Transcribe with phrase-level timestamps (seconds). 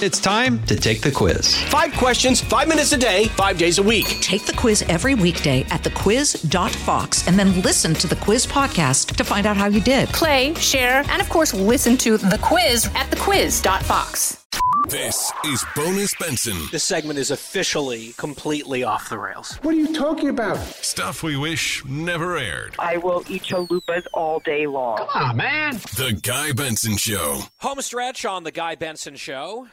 [0.00, 1.60] It's time to take the quiz.
[1.64, 4.06] Five questions, five minutes a day, five days a week.
[4.20, 9.24] Take the quiz every weekday at thequiz.fox and then listen to the quiz podcast to
[9.24, 10.08] find out how you did.
[10.10, 14.44] Play, share, and of course, listen to the quiz at thequiz.fox.
[14.88, 16.56] This is Bonus Benson.
[16.70, 19.56] This segment is officially completely off the rails.
[19.62, 20.58] What are you talking about?
[20.58, 22.74] Stuff we wish never aired.
[22.78, 24.98] I will eat chalupas all day long.
[24.98, 25.74] Come on, man.
[25.96, 27.40] The Guy Benson Show.
[27.58, 29.66] Home stretch on The Guy Benson Show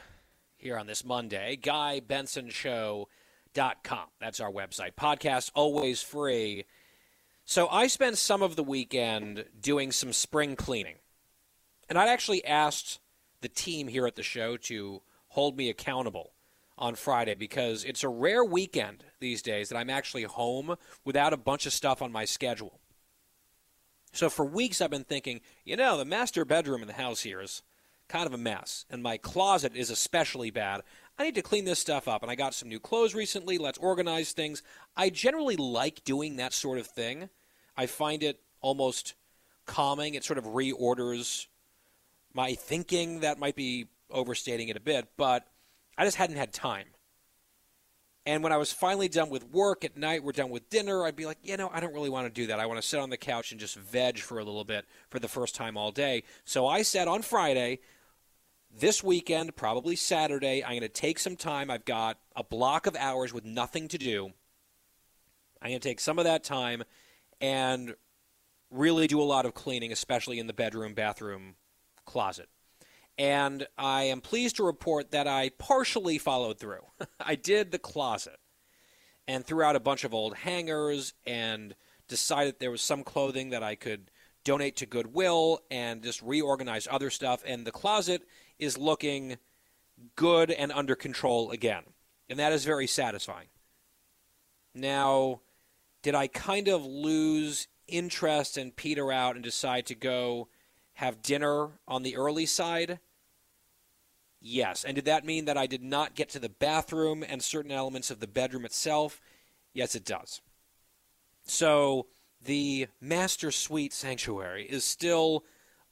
[0.66, 1.56] here on this Monday.
[1.62, 4.06] GuyBensonShow.com.
[4.20, 4.96] That's our website.
[4.96, 6.64] Podcast always free.
[7.44, 10.96] So I spent some of the weekend doing some spring cleaning.
[11.88, 12.98] And I'd actually asked
[13.42, 16.32] the team here at the show to hold me accountable
[16.76, 21.36] on Friday because it's a rare weekend these days that I'm actually home without a
[21.36, 22.80] bunch of stuff on my schedule.
[24.12, 27.40] So for weeks I've been thinking, you know, the master bedroom in the house here
[27.40, 27.62] is
[28.08, 30.82] kind of a mess, and my closet is especially bad.
[31.18, 33.58] I need to clean this stuff up, and I got some new clothes recently.
[33.58, 34.62] Let's organize things.
[34.96, 37.28] I generally like doing that sort of thing.
[37.76, 39.14] I find it almost
[39.64, 40.14] calming.
[40.14, 41.46] It sort of reorders
[42.34, 43.20] my thinking.
[43.20, 45.46] That might be overstating it a bit, but
[45.96, 46.86] I just hadn't had time.
[48.26, 51.14] And when I was finally done with work at night, we're done with dinner, I'd
[51.14, 52.58] be like, you know, I don't really want to do that.
[52.58, 55.20] I want to sit on the couch and just veg for a little bit for
[55.20, 56.24] the first time all day.
[56.44, 57.78] So I said on Friday,
[58.78, 61.70] this weekend, probably Saturday, I'm going to take some time.
[61.70, 64.32] I've got a block of hours with nothing to do.
[65.62, 66.84] I'm going to take some of that time
[67.40, 67.94] and
[68.70, 71.54] really do a lot of cleaning, especially in the bedroom, bathroom,
[72.04, 72.48] closet.
[73.18, 76.82] And I am pleased to report that I partially followed through.
[77.20, 78.38] I did the closet
[79.26, 81.74] and threw out a bunch of old hangers and
[82.08, 84.10] decided there was some clothing that I could
[84.44, 87.42] donate to Goodwill and just reorganize other stuff.
[87.44, 88.22] And the closet
[88.58, 89.36] is looking
[90.14, 91.82] good and under control again.
[92.28, 93.48] And that is very satisfying.
[94.74, 95.40] Now,
[96.02, 100.48] did I kind of lose interest and peter out and decide to go
[100.94, 103.00] have dinner on the early side?
[104.40, 104.84] Yes.
[104.84, 108.10] And did that mean that I did not get to the bathroom and certain elements
[108.10, 109.20] of the bedroom itself?
[109.72, 110.40] Yes, it does.
[111.44, 112.06] So
[112.42, 115.44] the master suite sanctuary is still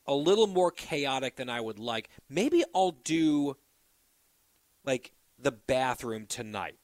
[0.06, 2.08] a little more chaotic than I would like.
[2.28, 3.56] Maybe I'll do
[4.84, 6.76] like the bathroom tonight.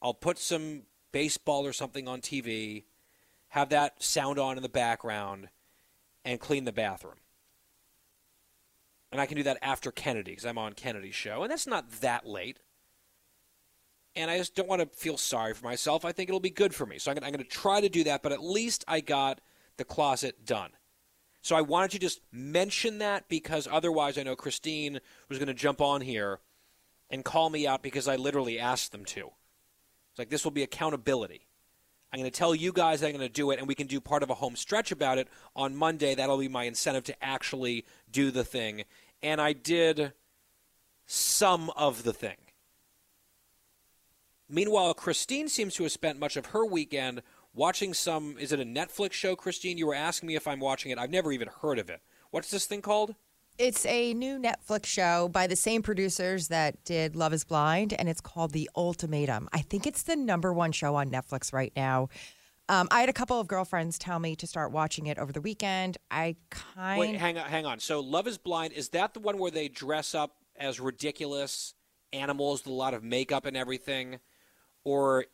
[0.00, 0.82] I'll put some
[1.12, 2.84] baseball or something on TV,
[3.48, 5.48] have that sound on in the background,
[6.24, 7.16] and clean the bathroom.
[9.10, 11.90] And I can do that after Kennedy because I'm on Kennedy's show, and that's not
[12.02, 12.58] that late.
[14.14, 16.04] And I just don't want to feel sorry for myself.
[16.04, 16.98] I think it'll be good for me.
[16.98, 19.40] So I'm going to try to do that, but at least I got
[19.76, 20.70] the closet done.
[21.42, 25.54] So I wanted to just mention that because otherwise I know Christine was going to
[25.54, 26.40] jump on here
[27.10, 29.30] and call me out because I literally asked them to.
[30.10, 31.46] It's like this will be accountability.
[32.12, 34.00] I'm going to tell you guys I'm going to do it, and we can do
[34.00, 36.14] part of a home stretch about it on Monday.
[36.14, 38.84] That'll be my incentive to actually do the thing.
[39.22, 40.12] And I did
[41.06, 42.36] some of the thing.
[44.48, 47.22] Meanwhile, Christine seems to have spent much of her weekend
[47.58, 48.36] watching some.
[48.38, 49.76] Is it a Netflix show, Christine?
[49.76, 50.98] You were asking me if I'm watching it.
[50.98, 52.00] I've never even heard of it.
[52.30, 53.14] What's this thing called?
[53.58, 58.08] It's a new Netflix show by the same producers that did Love is Blind, and
[58.08, 59.48] it's called The Ultimatum.
[59.52, 62.08] I think it's the number one show on Netflix right now.
[62.68, 65.40] Um, I had a couple of girlfriends tell me to start watching it over the
[65.40, 65.96] weekend.
[66.10, 67.80] I kind Wait, hang on, hang on.
[67.80, 71.74] So, Love is Blind is that the one where they dress up as ridiculous
[72.12, 74.20] animals with a lot of makeup and everything,
[74.84, 75.24] or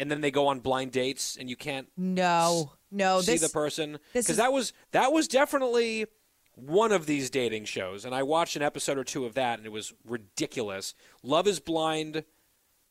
[0.00, 3.20] and then they go on blind dates and you can't no, no.
[3.20, 6.06] see this, the person because that was that was definitely
[6.56, 9.66] one of these dating shows, and I watched an episode or two of that, and
[9.66, 10.94] it was ridiculous.
[11.22, 12.24] Love is Blind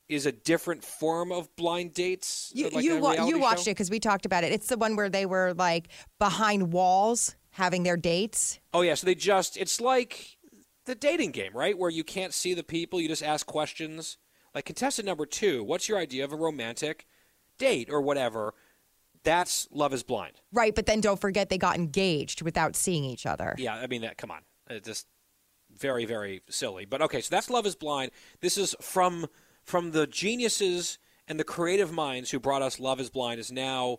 [0.07, 2.51] is a different form of blind dates.
[2.55, 3.71] You like you, wa- you watched show?
[3.71, 4.51] it because we talked about it.
[4.51, 8.59] It's the one where they were like behind walls having their dates.
[8.73, 10.37] Oh yeah, so they just it's like
[10.85, 11.77] the dating game, right?
[11.77, 14.17] Where you can't see the people, you just ask questions.
[14.53, 17.05] Like contestant number 2, what's your idea of a romantic
[17.57, 18.53] date or whatever?
[19.23, 20.41] That's Love is Blind.
[20.51, 23.55] Right, but then don't forget they got engaged without seeing each other.
[23.57, 24.41] Yeah, I mean that come on.
[24.69, 25.07] It's just
[25.77, 26.85] very very silly.
[26.85, 28.11] But okay, so that's Love is Blind.
[28.41, 29.27] This is from
[29.63, 30.97] from the geniuses
[31.27, 33.97] and the creative minds who brought us Love is Blind is now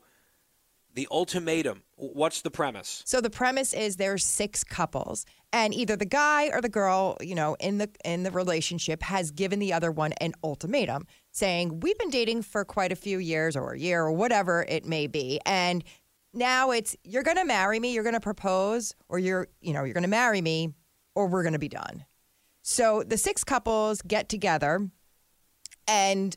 [0.94, 1.82] the ultimatum.
[1.96, 3.02] What's the premise?
[3.06, 7.34] So the premise is there's six couples and either the guy or the girl, you
[7.34, 11.98] know, in the in the relationship has given the other one an ultimatum saying, "We've
[11.98, 15.40] been dating for quite a few years or a year or whatever it may be."
[15.44, 15.84] And
[16.32, 19.84] now it's you're going to marry me, you're going to propose or you're, you know,
[19.84, 20.72] you're going to marry me
[21.14, 22.04] or we're going to be done.
[22.62, 24.88] So the six couples get together
[25.88, 26.37] and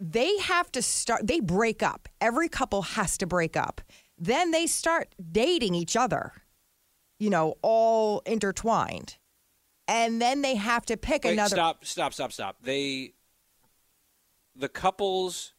[0.00, 2.08] they have to start, they break up.
[2.20, 3.80] Every couple has to break up.
[4.18, 6.32] Then they start dating each other,
[7.18, 9.16] you know, all intertwined.
[9.86, 11.56] And then they have to pick Wait, another.
[11.56, 11.84] Stop!
[11.84, 12.14] Stop!
[12.14, 12.32] Stop!
[12.32, 12.56] Stop!
[12.62, 13.14] They,
[14.56, 15.52] the couples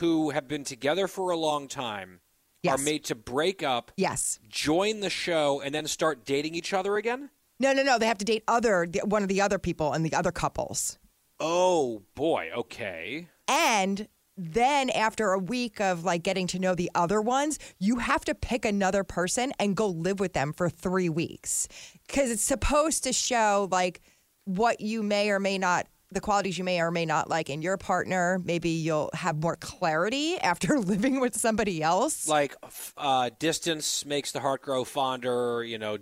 [0.00, 2.20] who have been together for a long time
[2.68, 4.40] are made to break up, Yes.
[4.48, 7.30] join the show, and then start dating each other again.
[7.60, 7.96] No, no, no.
[7.96, 10.98] They have to date other one of the other people and the other couples.
[11.38, 12.50] Oh boy!
[12.56, 13.28] Okay.
[13.48, 18.24] And then after a week of like getting to know the other ones, you have
[18.26, 21.68] to pick another person and go live with them for 3 weeks
[22.08, 24.02] cuz it's supposed to show like
[24.44, 27.62] what you may or may not the qualities you may or may not like in
[27.62, 28.40] your partner.
[28.44, 32.28] Maybe you'll have more clarity after living with somebody else.
[32.28, 32.54] Like
[32.96, 35.64] uh, distance makes the heart grow fonder.
[35.64, 35.98] You know,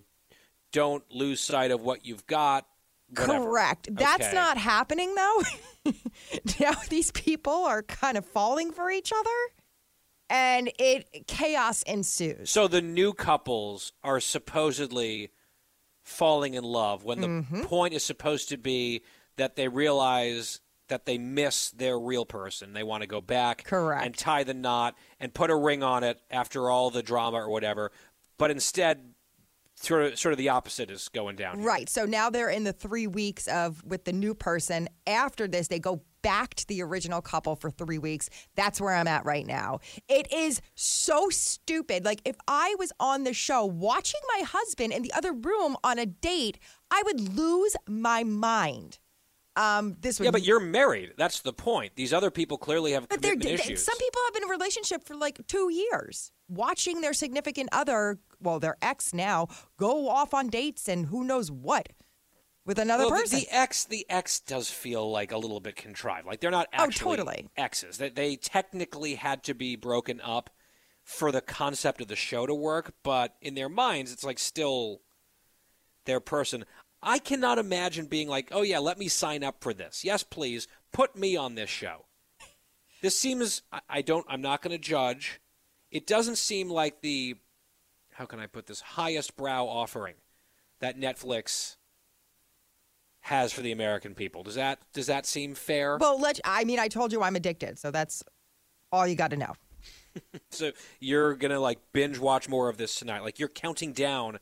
[0.72, 2.66] don't lose sight of what you've got.
[3.08, 3.44] Whatever.
[3.46, 3.88] Correct.
[3.92, 4.34] That's Okay.
[4.34, 5.42] not happening though.
[6.60, 9.54] now these people are kind of falling for each other
[10.30, 12.50] and it chaos ensues.
[12.50, 15.30] So the new couples are supposedly
[16.02, 17.62] falling in love when the Mm-hmm.
[17.62, 19.02] point is supposed to be
[19.36, 22.74] that they realize that they miss their real person.
[22.74, 24.04] They want to go back Correct.
[24.04, 27.48] and tie the knot and put a ring on it after all the drama or
[27.48, 27.90] whatever.
[28.36, 29.13] But instead
[29.84, 31.58] sort of sort of the opposite is going down.
[31.58, 31.66] here.
[31.68, 31.88] Right.
[31.88, 34.88] So now they're in the 3 weeks of with the new person.
[35.06, 38.30] After this they go back to the original couple for 3 weeks.
[38.56, 39.80] That's where I'm at right now.
[40.08, 42.04] It is so stupid.
[42.04, 45.98] Like if I was on the show watching my husband in the other room on
[45.98, 46.58] a date,
[46.90, 48.98] I would lose my mind.
[49.56, 51.12] Um, this would Yeah, but you're married.
[51.16, 51.92] That's the point.
[51.94, 53.84] These other people clearly have But they're, commitment they- issues.
[53.84, 58.18] some people have been in a relationship for like two years, watching their significant other,
[58.44, 61.88] well, their ex now, go off on dates and who knows what
[62.64, 63.40] with another well, person.
[63.40, 66.26] The, ex, the ex does feel like a little bit contrived.
[66.26, 67.48] Like they're not Oh, totally.
[67.56, 67.98] exes.
[67.98, 70.50] They, they technically had to be broken up
[71.02, 75.02] for the concept of the show to work, but in their minds, it's like still
[76.06, 76.64] their person.
[77.02, 80.04] I cannot imagine being like, "Oh yeah, let me sign up for this.
[80.04, 82.06] Yes, please, put me on this show."
[83.02, 83.60] This seems.
[83.70, 84.24] I, I don't.
[84.30, 85.40] I'm not going to judge.
[85.90, 87.36] It doesn't seem like the.
[88.14, 88.80] How can I put this?
[88.80, 90.14] Highest brow offering
[90.80, 91.76] that Netflix
[93.22, 94.42] has for the American people.
[94.42, 95.96] Does that does that seem fair?
[95.98, 98.22] well, let I mean, I told you I'm addicted, so that's
[98.92, 99.54] all you got to know.
[100.50, 103.22] so you're gonna like binge watch more of this tonight.
[103.22, 104.38] Like you're counting down,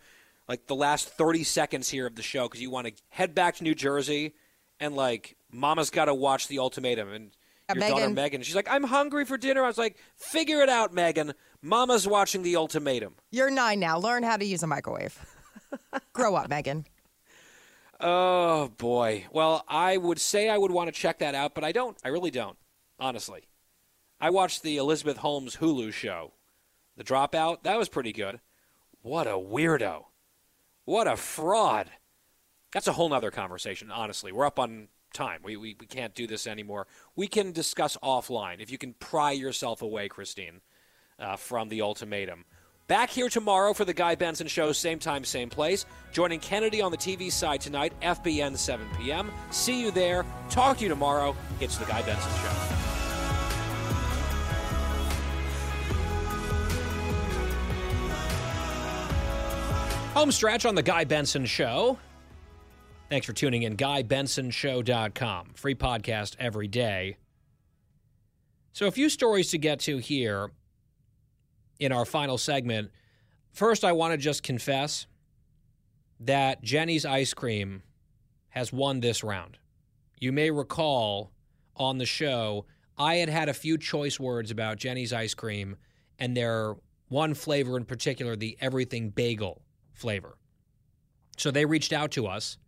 [0.48, 3.56] like the last thirty seconds here of the show because you want to head back
[3.56, 4.34] to New Jersey,
[4.80, 7.30] and like Mama's got to watch the ultimatum, and
[7.68, 9.62] Uh, your daughter Megan, she's like, I'm hungry for dinner.
[9.62, 11.32] I was like, figure it out, Megan.
[11.62, 13.14] Mama's watching the ultimatum.
[13.30, 13.96] You're nine now.
[13.98, 15.18] Learn how to use a microwave.
[16.12, 16.84] Grow up, Megan.
[18.00, 19.26] Oh boy.
[19.32, 21.96] Well, I would say I would want to check that out, but I don't.
[22.04, 22.56] I really don't.
[22.98, 23.42] Honestly,
[24.20, 26.32] I watched the Elizabeth Holmes Hulu show,
[26.96, 27.62] The Dropout.
[27.62, 28.40] That was pretty good.
[29.02, 30.04] What a weirdo.
[30.84, 31.90] What a fraud.
[32.72, 33.90] That's a whole nother conversation.
[33.92, 35.40] Honestly, we're up on time.
[35.44, 36.88] We, we we can't do this anymore.
[37.14, 40.60] We can discuss offline if you can pry yourself away, Christine,
[41.22, 42.44] uh, from the ultimatum.
[42.88, 45.86] Back here tomorrow for the Guy Benson Show, same time, same place.
[46.12, 49.30] Joining Kennedy on the TV side tonight, FBN 7 p.m.
[49.50, 50.26] See you there.
[50.50, 51.34] Talk to you tomorrow.
[51.60, 52.48] It's the Guy Benson Show.
[60.14, 61.98] Home stretch on the Guy Benson Show.
[63.08, 63.76] Thanks for tuning in.
[63.76, 65.52] GuyBensonShow.com.
[65.54, 67.16] Free podcast every day.
[68.72, 70.50] So, a few stories to get to here
[71.84, 72.90] in our final segment.
[73.52, 75.06] First, I want to just confess
[76.20, 77.82] that Jeni's Ice Cream
[78.50, 79.58] has won this round.
[80.20, 81.32] You may recall
[81.74, 85.76] on the show, I had had a few choice words about Jeni's Ice Cream
[86.18, 86.76] and their
[87.08, 89.62] one flavor in particular, the everything bagel
[89.92, 90.38] flavor.
[91.36, 92.58] So they reached out to us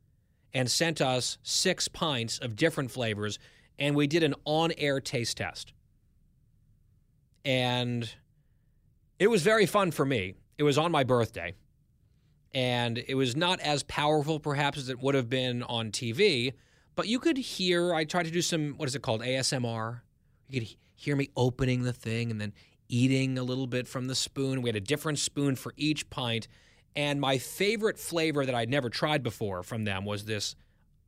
[0.53, 3.39] and sent us six pints of different flavors,
[3.79, 5.73] and we did an on air taste test.
[7.45, 8.13] And
[9.19, 10.35] it was very fun for me.
[10.59, 11.55] It was on my birthday,
[12.55, 16.53] and it was not as powerful, perhaps, as it would have been on TV,
[16.97, 17.95] but you could hear.
[17.95, 19.23] I tried to do some, what is it called?
[19.23, 20.01] ASMR.
[20.49, 22.53] You could hear me opening the thing and then
[22.89, 24.63] eating a little bit from the spoon.
[24.63, 26.47] We had a different spoon for each pint.
[26.97, 30.55] And my favorite flavor that I'd never tried before from them was this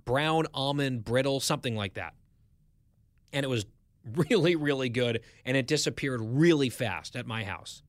[0.04, 2.14] brown almond brittle, something like that.
[3.32, 3.66] And it was
[4.30, 5.20] really, really good.
[5.44, 7.82] And it disappeared really fast at my house.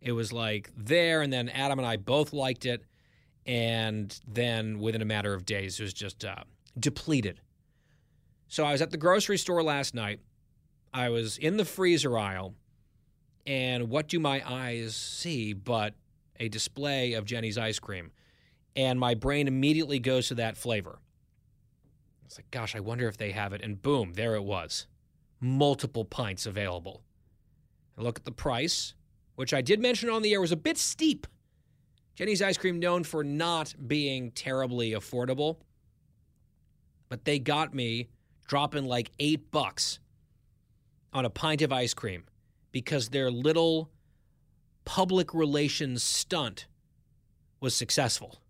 [0.00, 2.84] It was like there, and then Adam and I both liked it.
[3.46, 6.42] and then within a matter of days, it was just uh,
[6.78, 7.40] depleted.
[8.48, 10.20] So I was at the grocery store last night.
[10.92, 12.54] I was in the freezer aisle,
[13.46, 15.94] and what do my eyes see but
[16.40, 18.10] a display of Jeni's ice cream?
[18.74, 20.98] And my brain immediately goes to that flavor.
[22.24, 23.62] It's like, gosh, I wonder if they have it.
[23.62, 24.86] And boom, there it was.
[25.40, 27.02] Multiple pints available.
[27.96, 28.94] I look at the price,
[29.36, 31.26] which I did mention on the air was a bit steep.
[32.16, 35.58] Jeni's ice cream known for not being terribly affordable.
[37.08, 38.08] But they got me
[38.48, 40.00] dropping like eight bucks
[41.12, 42.24] on a pint of ice cream
[42.72, 43.90] because their little
[44.84, 46.66] public relations stunt
[47.60, 48.40] was successful.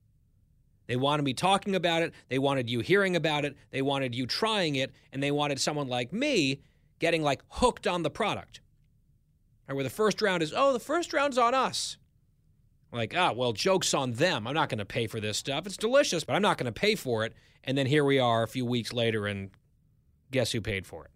[0.87, 2.13] They wanted me talking about it.
[2.29, 3.57] They wanted you hearing about it.
[3.71, 4.93] They wanted you trying it.
[5.13, 6.61] And they wanted someone like me
[6.99, 8.61] getting like hooked on the product.
[9.69, 11.97] Right, where the first round is, oh, the first round's on us.
[12.93, 14.47] Like, ah, well, joke's on them.
[14.47, 15.67] I'm not going to pay for this stuff.
[15.67, 17.35] It's delicious, but I'm not going to pay for it.
[17.65, 19.51] And then here we are a few weeks later, and
[20.31, 21.11] guess who paid for it?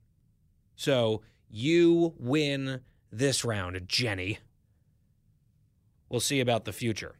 [0.74, 2.80] So you win
[3.12, 4.38] this round, Jenny.
[6.08, 7.14] We'll see about the future.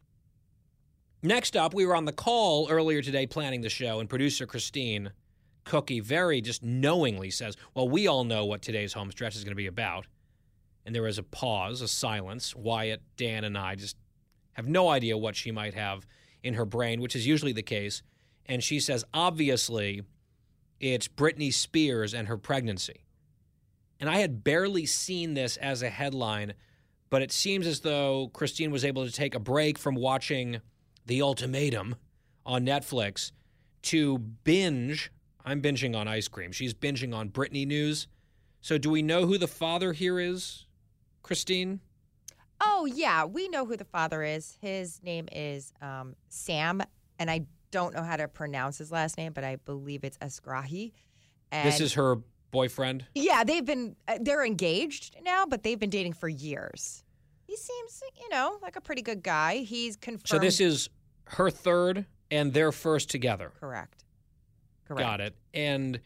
[1.22, 5.12] Next up, we were on the call earlier today planning the show, and producer Christine
[5.64, 9.52] Cookie very just knowingly says, Well, we all know what today's home stretch is going
[9.52, 10.06] to be about.
[10.90, 12.52] And there was a pause, a silence.
[12.56, 13.96] Wyatt, Dan, and I just
[14.54, 16.04] have no idea what she might have
[16.42, 18.02] in her brain, which is usually the case.
[18.46, 20.02] And she says, Obviously,
[20.80, 23.04] it's Britney Spears and her pregnancy.
[24.00, 26.54] And I had barely seen this as a headline,
[27.08, 30.60] but it seems as though Christine was able to take a break from watching
[31.06, 31.94] The Ultimatum
[32.44, 33.30] on Netflix
[33.82, 35.12] to binge.
[35.44, 36.50] I'm binging on ice cream.
[36.50, 38.08] She's binging on Britney news.
[38.60, 40.66] So, do we know who the father here is,
[41.30, 41.78] Christine?
[42.60, 44.58] Oh yeah, we know who the father is.
[44.60, 46.82] His name is um, Sam,
[47.20, 50.90] and I don't know how to pronounce his last name, but I believe it's Esgrahi.
[51.52, 52.16] And this is her
[52.50, 53.04] boyfriend.
[53.14, 57.04] yeah, they've been uh, they're engaged now, but they've been dating for years.
[57.46, 59.58] He seems, you know, like a pretty good guy.
[59.58, 60.26] He's confirmed.
[60.26, 60.88] So, this is
[61.26, 63.52] her third and their first together.
[63.60, 64.02] correct.
[64.88, 65.00] Correct.
[65.00, 65.36] Got it.
[65.54, 66.00] And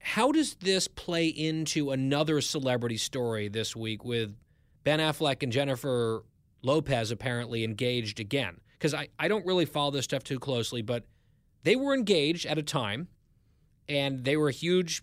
[0.00, 4.34] how does this play into another celebrity story this week with
[4.84, 6.24] Ben Affleck and Jennifer
[6.62, 8.60] Lopez apparently engaged again?
[8.78, 11.04] Because I, I don't really follow this stuff too closely, but
[11.62, 13.08] they were engaged at a time
[13.88, 15.02] and they were a huge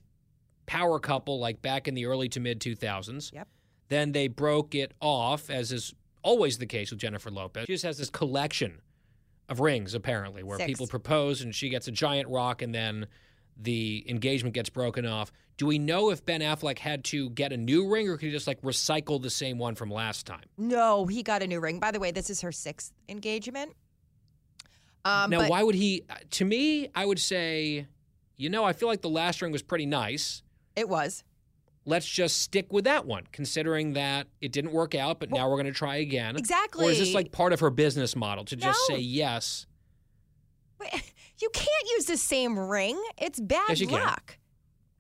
[0.66, 3.34] power couple like back in the early to mid 2000s.
[3.34, 3.48] Yep.
[3.90, 5.94] Then they broke it off, as is
[6.24, 7.66] always the case with Jennifer Lopez.
[7.68, 8.82] She just has this collection
[9.48, 10.68] of rings, apparently, where Six.
[10.68, 13.08] people propose and she gets a giant rock and then
[13.60, 15.32] the engagement gets broken off.
[15.58, 18.32] Do we know if Ben Affleck had to get a new ring or could he
[18.32, 20.44] just like recycle the same one from last time?
[20.58, 21.80] No, he got a new ring.
[21.80, 23.74] By the way, this is her sixth engagement.
[25.06, 26.04] Um, now, but- why would he?
[26.32, 27.88] To me, I would say,
[28.36, 30.44] you know, I feel like the last ring was pretty nice.
[30.76, 31.24] It was.
[31.86, 35.56] Let's just stick with that one, considering that it didn't work out, but now we're
[35.56, 36.36] going to try again.
[36.36, 36.86] Exactly.
[36.86, 38.96] Or is this like part of her business model to just No.
[38.96, 39.66] say yes?
[41.40, 43.00] You can't use the same ring.
[43.16, 44.40] It's bad Yes, luck.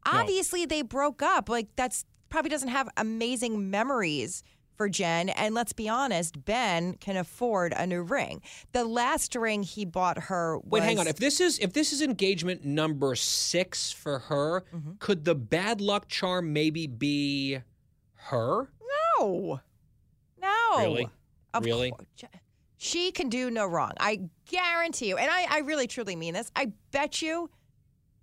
[0.05, 0.19] No.
[0.19, 1.49] Obviously, they broke up.
[1.49, 4.43] Like that's probably doesn't have amazing memories
[4.75, 5.29] for Jen.
[5.29, 8.43] And let's be honest, Ben can afford a new ring.
[8.71, 10.59] The last ring he bought her.
[10.59, 11.07] Was, Wait, hang on.
[11.07, 14.91] If this is if this is engagement number six for her, Mm-hmm.
[14.99, 17.57] could the bad luck charm maybe be
[18.29, 18.69] her?
[19.19, 19.59] no,
[20.39, 21.09] no, Really?
[21.55, 21.89] Of Really?
[21.89, 22.05] course.
[22.77, 23.93] She can do no wrong.
[23.99, 25.17] I guarantee you.
[25.17, 26.51] And I, I really truly mean this.
[26.55, 27.49] I bet you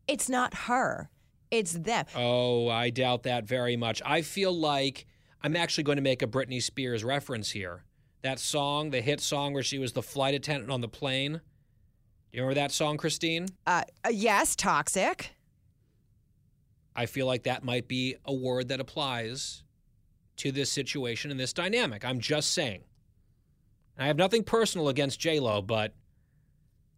[0.06, 1.10] it's not her.
[1.50, 2.06] It's them.
[2.14, 4.00] Oh, I doubt that very much.
[4.04, 5.06] I feel like
[5.42, 7.84] I'm actually going to make a Britney Spears reference here.
[8.22, 11.32] That song, the hit song where she was the flight attendant on the plane.
[11.32, 11.40] Do
[12.38, 13.46] you remember that song, Christine?
[13.66, 15.32] Uh, uh, yes, toxic.
[16.96, 19.64] I feel like that might be a word that applies
[20.38, 22.04] to this situation and this dynamic.
[22.04, 22.84] I'm just saying.
[23.98, 25.92] I have nothing personal against J Lo, but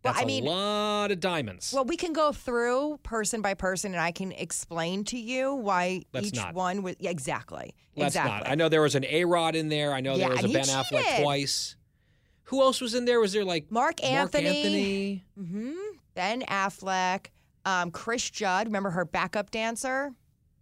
[0.02, 1.72] Well, that's I mean- a lot of diamonds.
[1.72, 6.02] Well, we can go through person by person, and I can explain to you why
[6.12, 6.54] Let's each not.
[6.54, 6.96] one was.
[6.98, 7.74] Yeah, exactly.
[7.96, 8.38] Let's exactly.
[8.38, 8.48] not.
[8.48, 9.92] I know there was an A Rod in there.
[9.92, 11.76] I know Yeah, there was a Ben Affleck twice.
[12.44, 13.18] Who else was in there?
[13.20, 14.46] Was there like Marc Anthony.
[14.46, 15.24] Anthony?
[15.38, 15.72] Mm-hmm.
[16.14, 17.26] Ben Affleck,
[17.64, 18.68] um, Cris Judd.
[18.68, 20.12] Remember her backup dancer?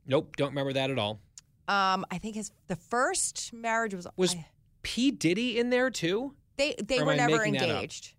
[0.06, 1.20] Nope, don't remember that at all.
[1.68, 4.46] Um, I think his the first marriage was Was I-
[4.84, 6.34] P Diddy in there too?
[6.56, 7.76] they they were never making that up?
[7.76, 8.14] engaged,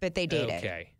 [0.00, 0.56] but they dated.
[0.56, 0.92] Okay,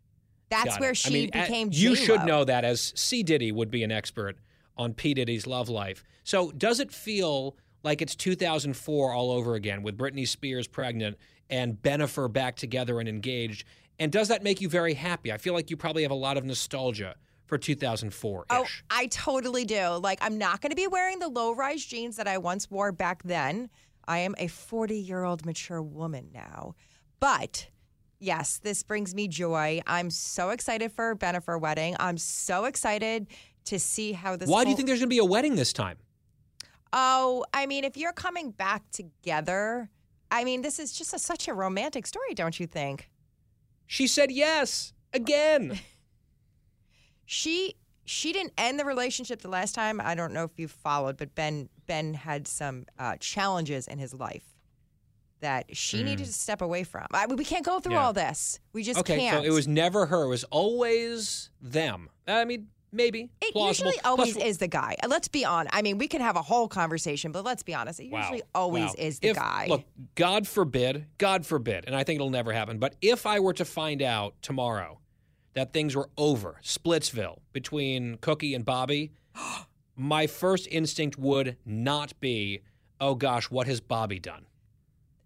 [0.49, 0.97] That's got where it.
[0.97, 1.69] she I mean, became.
[1.71, 4.37] You should know that as C Diddy would be an expert
[4.77, 6.03] on P Diddy's love life.
[6.23, 11.17] So does it feel like it's 2004 all over again with Britney Spears pregnant
[11.49, 13.65] and Bennifer back together and engaged?
[13.99, 15.31] And does that make you very happy?
[15.31, 17.15] I feel like you probably have a lot of nostalgia
[17.47, 18.45] for 2004.
[18.49, 19.87] Oh, I totally do.
[20.01, 22.91] Like, I'm not going to be wearing the low rise jeans that I once wore
[22.91, 23.69] back then.
[24.07, 26.75] I am a 40 year old mature woman now.
[27.19, 27.67] But
[28.19, 29.81] yes, this brings me joy.
[29.87, 31.95] I'm so excited for Bennifer wedding.
[31.99, 33.27] I'm so excited
[33.65, 34.49] to see how this.
[34.49, 35.97] Why do you whole- think there's going to be a wedding this time?
[36.93, 39.89] Oh, I mean, if you're coming back together,
[40.31, 43.09] I mean, this is just a, such a romantic story, don't you think?
[43.87, 45.79] She said yes again.
[47.29, 49.99] She she didn't end the relationship the last time.
[49.99, 54.13] I don't know if you followed, but Ben Ben had some uh, challenges in his
[54.13, 54.43] life
[55.39, 57.05] that she needed to step away from.
[57.11, 57.93] I, we can't go through.
[57.93, 58.05] Yeah.
[58.05, 58.59] all this.
[58.73, 59.43] We just okay, can't.
[59.43, 60.23] so it was never her.
[60.23, 62.09] It was always them.
[62.27, 63.29] I mean, maybe.
[63.41, 63.91] It plausible.
[63.91, 64.95] usually always Plus- is the guy.
[65.07, 65.75] Let's be honest.
[65.75, 67.99] I mean, we can have a whole conversation, but let's be honest.
[67.99, 68.19] It Wow.
[68.21, 68.95] usually always Wow.
[68.97, 69.67] is the If- guy.
[69.69, 69.83] Look,
[70.15, 73.65] God forbid, God forbid, and I think it'll never happen, but if I were to
[73.65, 74.99] find out tomorrow
[75.53, 79.11] that things were over, Splitsville, between Cookie and Bobby,
[79.97, 82.61] my first instinct would not be,
[83.01, 84.45] oh gosh, what has Bobby done?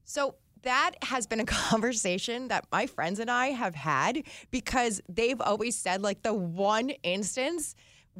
[0.05, 5.39] So that has been a conversation that my friends and I have had because they've
[5.41, 7.75] always said like the one instance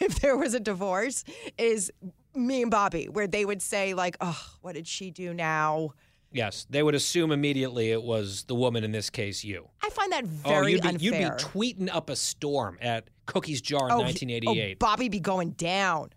[0.00, 1.24] if there was a divorce
[1.58, 1.92] is
[2.34, 5.92] me and Bobby where they would say like, "Oh, what did she do now?"
[6.32, 9.68] Yes, they would assume immediately it was the woman, in this case, you.
[9.82, 11.12] I find that oh, very you'd be, unfair.
[11.12, 14.76] you'd be tweeting up a storm at Cookie's Jar in Oh, he- 1988.
[14.80, 16.10] Oh, Bobby be going down.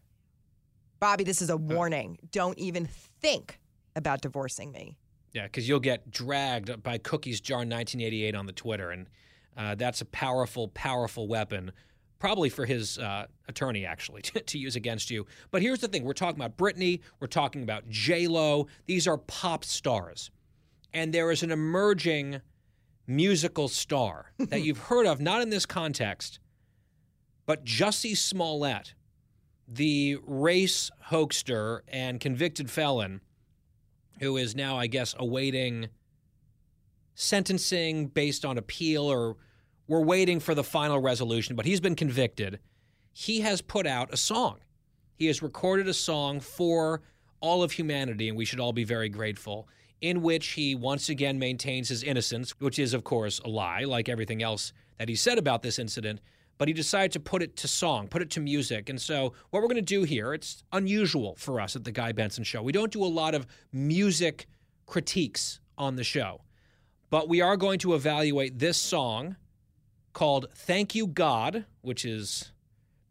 [0.99, 2.17] Bobby, this is a warning.
[2.31, 2.87] Don't even
[3.21, 3.59] think
[3.95, 4.97] about divorcing me.
[5.33, 9.07] Yeah, because you'll get dragged by Cookies Jar 1988 on the Twitter, and
[9.57, 11.71] uh, that's a powerful, powerful weapon,
[12.19, 15.25] probably for his uh, attorney actually to, to use against you.
[15.51, 18.67] But here's the thing: we're talking about Britney, we're talking about J Lo.
[18.85, 20.31] These are pop stars,
[20.93, 22.39] and there is an emerging
[23.05, 26.39] musical star that you've heard of, not in this context,
[27.45, 28.93] but Jussie Smollett,
[29.67, 33.21] the race hoaxer and convicted felon
[34.19, 35.89] who is now, I guess, awaiting
[37.15, 39.37] sentencing based on appeal, or
[39.87, 42.59] we're waiting for the final resolution, but he's been convicted.
[43.13, 44.59] He has put out a song.
[45.15, 47.01] He has recorded a song for
[47.39, 49.67] all of humanity, and we should all be very grateful,
[50.01, 54.09] in which he once again maintains his innocence, which is, of course, a lie, like
[54.09, 56.19] everything else that he said about this incident.
[56.57, 58.89] But he decided to put it to song, put it to music.
[58.89, 62.13] And so, what we're going to do here, it's unusual for us at the Guy
[62.13, 62.61] Benson Show.
[62.61, 64.47] We don't do a lot of music
[64.85, 66.41] critiques on the show,
[67.09, 69.35] but we are going to evaluate this song
[70.13, 72.51] called Thank You God, which is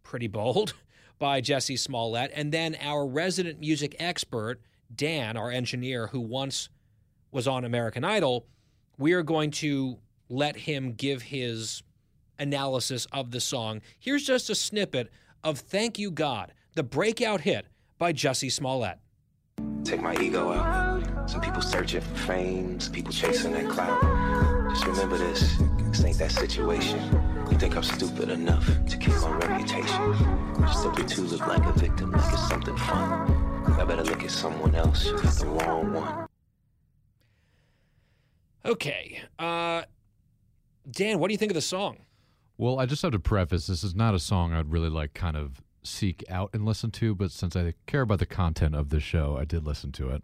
[0.02, 0.74] pretty bold,
[1.18, 2.33] by Jussie Smollett.
[2.35, 4.61] And then our resident music expert,
[4.94, 6.68] Dan, our engineer, who once
[7.30, 8.46] was on American Idol,
[8.98, 11.83] we are going to let him give his
[12.38, 13.80] analysis of the song.
[13.98, 15.10] Here's just a snippet
[15.42, 17.66] of Thank You God, the breakout hit
[17.98, 18.98] by Jussie Smollett.
[19.84, 21.30] Take my ego out.
[21.30, 24.00] Some people searching for fame, some people chasing that clout.
[24.70, 25.56] Just remember this,
[25.90, 26.98] this ain't that situation.
[27.50, 30.16] You think I'm stupid enough to keep my reputation.
[30.60, 33.64] Just simply to look like a victim, like it's something fun.
[33.78, 36.26] I better look at someone else, you got the wrong one.
[38.64, 39.20] Okay.
[39.38, 39.82] Uh,
[40.90, 41.98] Dan, what do you think of the song?
[42.56, 45.36] Well, I just have to preface this is not a song I'd really like kind
[45.36, 49.00] of seek out and listen to, but since I care about the content of the
[49.00, 50.22] show, I did listen to it.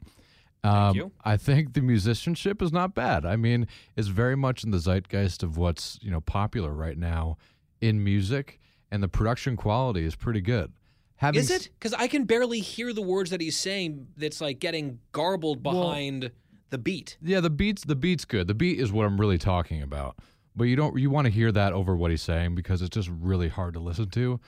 [0.63, 1.13] Um, you.
[1.25, 3.25] I think the musicianship is not bad.
[3.25, 3.67] I mean,
[3.97, 7.39] it's very much in the zeitgeist of what's you know popular right now
[7.81, 10.73] in music, and the production quality is pretty good.
[11.17, 11.71] Having Is it?
[11.79, 14.09] Because I can barely hear the words that he's saying.
[14.17, 16.31] That's like getting garbled behind
[16.71, 17.17] the beat.
[17.23, 18.47] Yeah, the beats the beat's good.
[18.47, 20.17] The beat is what I'm really talking about.
[20.57, 23.09] But you don't you want to hear that over what he's saying because it's just
[23.09, 24.41] really hard to listen to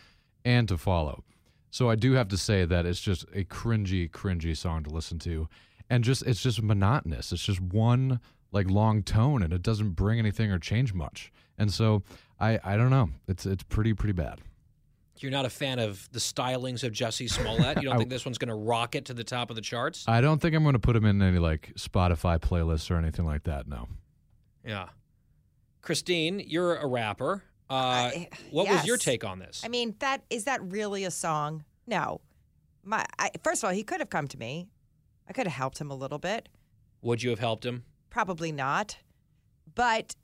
[0.45, 1.25] and to follow.
[1.71, 5.19] So I do have to say that it's just a cringy, cringy song to listen
[5.21, 5.49] to.
[5.89, 7.33] And just it's just monotonous.
[7.33, 11.33] It's just one like long tone and it doesn't bring anything or change much.
[11.57, 12.03] And so
[12.41, 13.11] I I don't know.
[13.29, 14.41] It's it's pretty pretty bad.
[15.19, 17.77] You're not a fan of the stylings of Jussie Smollett.
[17.77, 20.05] You don't I- think this one's going to rocket to the top of the charts?
[20.09, 23.25] I don't think I'm going to put him in any like Spotify playlists or anything
[23.25, 23.69] like that.
[23.69, 23.89] No.
[24.67, 24.89] yeah.
[25.83, 27.43] Christine, you're a rapper.
[27.69, 29.63] Uh, I- what was your take on this?
[29.65, 31.65] I mean, that is that really a song?
[31.87, 32.21] No.
[32.85, 34.69] My I, first of all, he could have come to me.
[35.29, 36.49] I could have helped him a little bit.
[37.03, 37.85] Would you have helped him?
[38.11, 38.99] Probably not.
[39.75, 40.15] But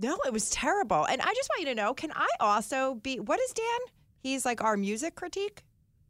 [0.00, 1.04] no, it was terrible.
[1.04, 3.64] And I just want you to know, can I also be what is Dan?
[4.20, 5.62] He's like our music critique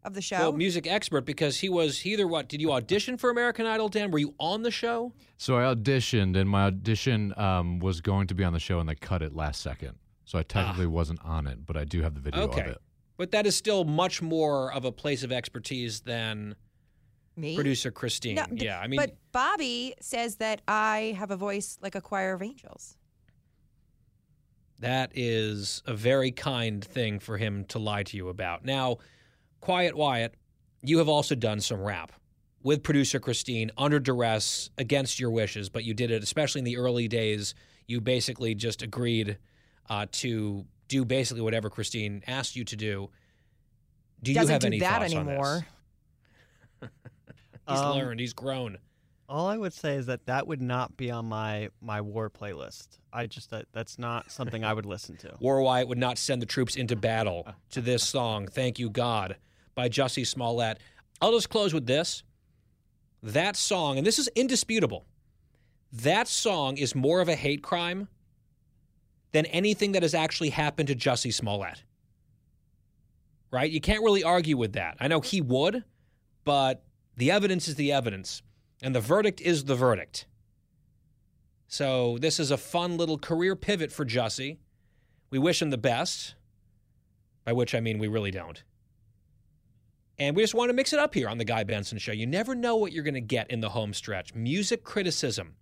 [0.07, 0.39] of the show.
[0.39, 2.49] Well, music expert because he was he either what?
[2.49, 4.11] Did you audition for American Idol, Dan?
[4.11, 5.13] Were you on the show?
[5.37, 8.89] So I auditioned, and my audition um, was going to be on the show, and
[8.89, 9.99] they cut it last second.
[10.25, 12.45] So I technically wasn't on it, but I do have the video Ah.
[12.45, 12.61] Okay.
[12.63, 12.79] of it.
[13.17, 16.55] But that is still much more of a place of expertise than
[17.37, 17.55] Me?
[17.55, 18.35] producer Christine.
[18.37, 22.01] No, d- yeah, I mean, but Bobby says that I have a voice like a
[22.01, 22.97] choir of angels.
[24.81, 28.63] that is a very kind thing for him to lie to you about.
[28.65, 28.99] Now,
[29.67, 30.33] Quiet Wyatt,
[30.83, 32.13] you have also done some rap
[32.63, 36.77] with producer Christine under duress against your wishes, but you did it, especially in the
[36.77, 37.57] early days.
[37.89, 39.39] You basically just agreed
[39.91, 43.11] uh, to do basically whatever Christine asked you to do.
[44.23, 45.47] Do you Doesn't have do any that thoughts anymore.
[45.47, 45.65] on
[46.83, 46.91] this?
[47.69, 48.21] He's Um, learned.
[48.21, 48.79] He's grown.
[49.29, 53.01] All I would say is that that would not be on my my war playlist.
[53.13, 55.35] I just that, that's not something I would listen to.
[55.41, 59.35] War Wyatt would not send the troops into battle to this song, Thank You God,
[59.77, 60.79] by Jussie Smollett.
[61.21, 62.25] I'll just close with this.
[63.23, 65.07] That song, and this is indisputable,
[65.93, 68.09] that song is more of a hate crime
[69.33, 71.83] than anything that has actually happened to Jussie Smollett.
[73.53, 73.71] Right?
[73.71, 74.97] You can't really argue with that.
[74.99, 75.85] I know he would,
[76.45, 76.83] but
[77.17, 78.43] the evidence is the evidence,
[78.83, 80.27] and the verdict is the verdict.
[81.69, 84.59] So this is a fun little career pivot for Jussie.
[85.31, 86.35] We wish him the best,
[87.45, 88.63] by which I mean we really don't.
[90.19, 92.13] And we just want to mix it up here on the Guy Benson Show.
[92.13, 94.35] You never know what you're going to get in the home stretch.
[94.35, 95.55] Music criticism,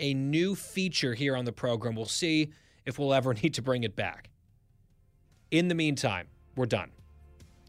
[0.00, 1.94] a new feature here on the program.
[1.94, 2.50] We'll see
[2.84, 4.30] if we'll ever need to bring it back.
[5.52, 6.90] In the meantime, we're done.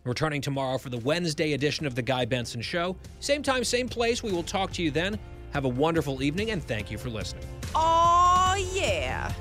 [0.06, 2.98] Returning tomorrow for the Wednesday edition of the Guy Benson Show.
[3.20, 4.22] Same time, same place.
[4.24, 5.18] We will talk to you then.
[5.52, 7.46] Have a wonderful evening, and thank you for listening.
[7.76, 9.32] Oh, yeah.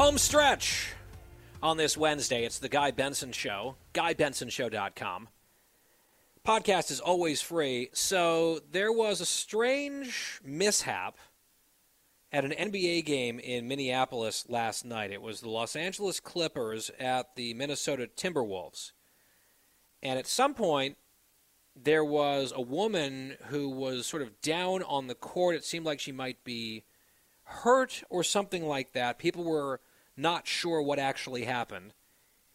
[0.00, 0.94] Home stretch
[1.62, 2.46] on this Wednesday.
[2.46, 5.28] It's the Guy Benson Show, GuyBensonShow.com.
[6.42, 7.90] Podcast is always free.
[7.92, 11.18] So there was a strange mishap
[12.32, 15.10] at an NBA game in Minneapolis last night.
[15.10, 18.92] It was the Los Angeles Clippers at the Minnesota Timberwolves.
[20.02, 20.96] And at some point,
[21.76, 25.56] there was a woman who was sort of down on the court.
[25.56, 26.84] It seemed like she might be
[27.42, 29.18] hurt or something like that.
[29.18, 29.78] People were
[30.20, 31.92] not sure what actually happened.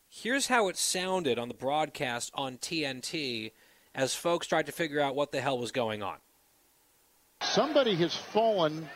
[0.10, 3.52] Here's how it sounded on the broadcast on TNT
[3.94, 6.18] as folks tried to figure out what the hell was going on.
[7.42, 8.88] Somebody has fallen,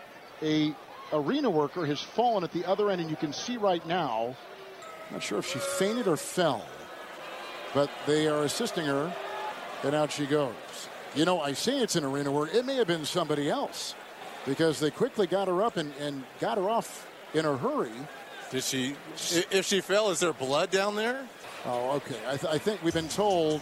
[0.42, 0.74] a
[1.12, 4.36] arena worker has fallen at the other end, and you can see right now,
[5.12, 6.66] not sure if she fainted or fell,
[7.74, 9.14] but they are assisting her,
[9.84, 10.54] and out she goes.
[11.16, 12.56] You know, I say it's an arena worker.
[12.56, 13.96] It may have been somebody else
[14.46, 17.92] because they quickly got her up and, and got her off in a hurry.
[18.52, 18.96] Did she?
[19.52, 21.28] If she fell, is there blood down there?
[21.66, 22.18] Oh, okay.
[22.28, 23.62] I, th- I think we've been told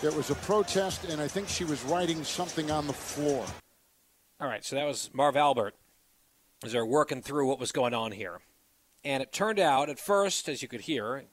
[0.00, 3.44] there was a protest, and I think she was writing something on the floor.
[4.40, 5.74] All right, so that was Marv Albert
[6.62, 8.40] as they're working through what was going on here.
[9.04, 11.24] And it turned out, at first, as you could hear,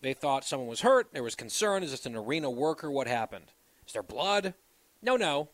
[0.00, 1.08] they thought someone was hurt.
[1.12, 1.82] There was concern.
[1.82, 2.90] Is this an arena worker?
[2.90, 3.52] What happened?
[3.86, 4.54] Is there blood?
[5.02, 5.48] No, no.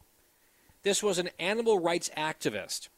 [0.82, 2.88] This was an animal rights activist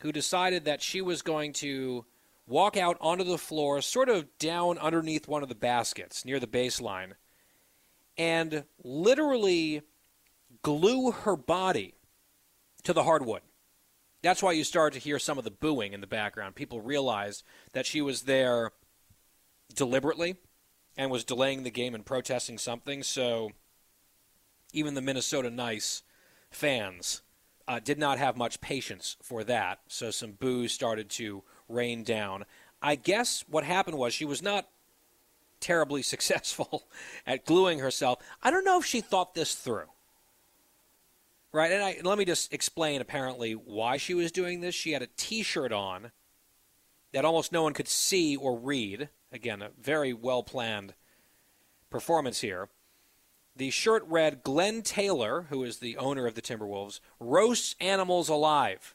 [0.00, 2.04] who decided that she was going to
[2.50, 6.46] walk out onto the floor, sort of down underneath one of the baskets near the
[6.46, 7.12] baseline,
[8.18, 9.82] and literally
[10.62, 11.94] glue her body
[12.82, 13.42] to the hardwood.
[14.22, 16.54] That's why you start to hear some of the booing in the background.
[16.54, 18.72] People realized that she was there
[19.74, 20.36] deliberately
[20.96, 23.02] and was delaying the game and protesting something.
[23.02, 23.52] So
[24.72, 26.02] even the Minnesota Nice
[26.50, 27.22] fans
[27.66, 29.78] uh, did not have much patience for that.
[29.86, 32.44] So some boos started to rain down.
[32.82, 34.68] I guess what happened was she was not
[35.60, 36.84] terribly successful
[37.26, 38.18] at gluing herself.
[38.42, 39.86] I don't know if she thought this through.
[41.52, 44.74] Right, and I, let me just explain apparently why she was doing this.
[44.74, 46.12] She had a t shirt on
[47.12, 49.08] that almost no one could see or read.
[49.32, 50.94] Again, a very well planned
[51.90, 52.68] performance here.
[53.56, 58.94] The shirt read Glen Taylor, who is the owner of the Timberwolves, roasts animals alive.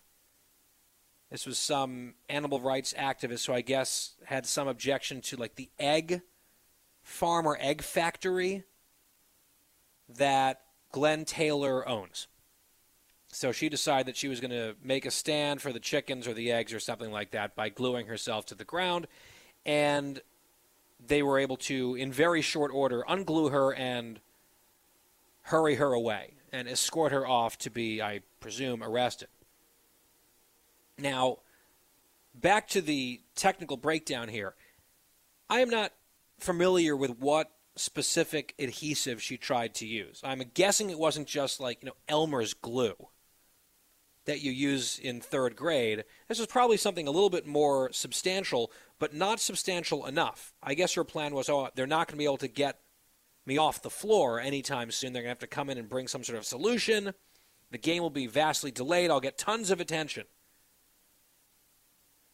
[1.36, 5.70] This was some animal rights activist who I guess had some objection to like the
[5.78, 6.22] egg
[7.04, 8.64] farm or egg factory
[10.08, 10.62] that
[10.94, 12.28] Glen Taylor owns.
[13.28, 16.34] So she decided that she was going to make a stand for the chickens or
[16.34, 19.06] the eggs or something like that by gluing herself to the ground.
[19.66, 20.22] And
[21.06, 24.22] they were able to, in very short order, unglue her and
[25.42, 29.28] hurry her away and escort her off to be, I presume, arrested.
[30.98, 31.40] Now,
[32.34, 34.56] back to the technical breakdown here.
[35.50, 35.92] I am not
[36.40, 40.22] familiar with what specific adhesive she tried to use.
[40.24, 42.96] I'm guessing it wasn't just like, you know, Elmer's glue
[44.26, 46.04] that you use in third grade.
[46.28, 50.54] This was probably something a little bit more substantial, but not substantial enough.
[50.64, 52.80] I guess her plan was, oh, they're not going to be able to get
[53.46, 55.14] me off the floor anytime soon.
[55.14, 57.14] They're going to have to come in and bring some sort of solution.
[57.72, 59.12] The game will be vastly delayed.
[59.12, 60.26] I'll get tons of attention.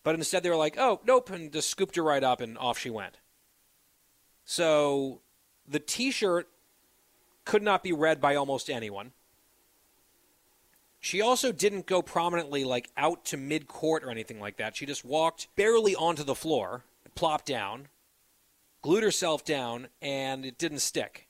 [0.03, 2.79] But instead, they were like, oh, nope, and just scooped her right up, and off
[2.79, 3.17] she went.
[4.45, 5.21] So
[5.67, 6.49] the t shirt
[7.45, 9.11] could not be read by almost anyone.
[10.99, 14.75] She also didn't go prominently like out to mid court or anything like that.
[14.75, 16.83] She just walked barely onto the floor,
[17.15, 17.87] plopped down,
[18.81, 21.27] glued herself down, and it didn't stick.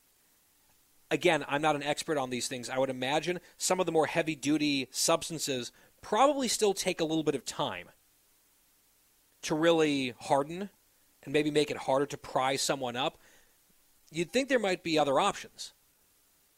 [1.10, 2.70] Again, I'm not an expert on these things.
[2.70, 7.24] I would imagine some of the more heavy duty substances probably still take a little
[7.24, 7.90] bit of time
[9.44, 10.70] to really harden
[11.24, 13.18] and maybe make it harder to pry someone up.
[14.12, 15.74] You'd think there might be other options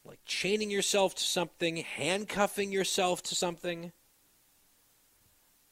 [0.04, 3.92] like chaining yourself to something, handcuffing yourself to something.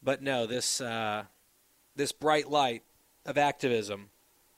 [0.03, 1.25] But no, this uh,
[1.95, 2.83] this bright light
[3.27, 4.11] of activism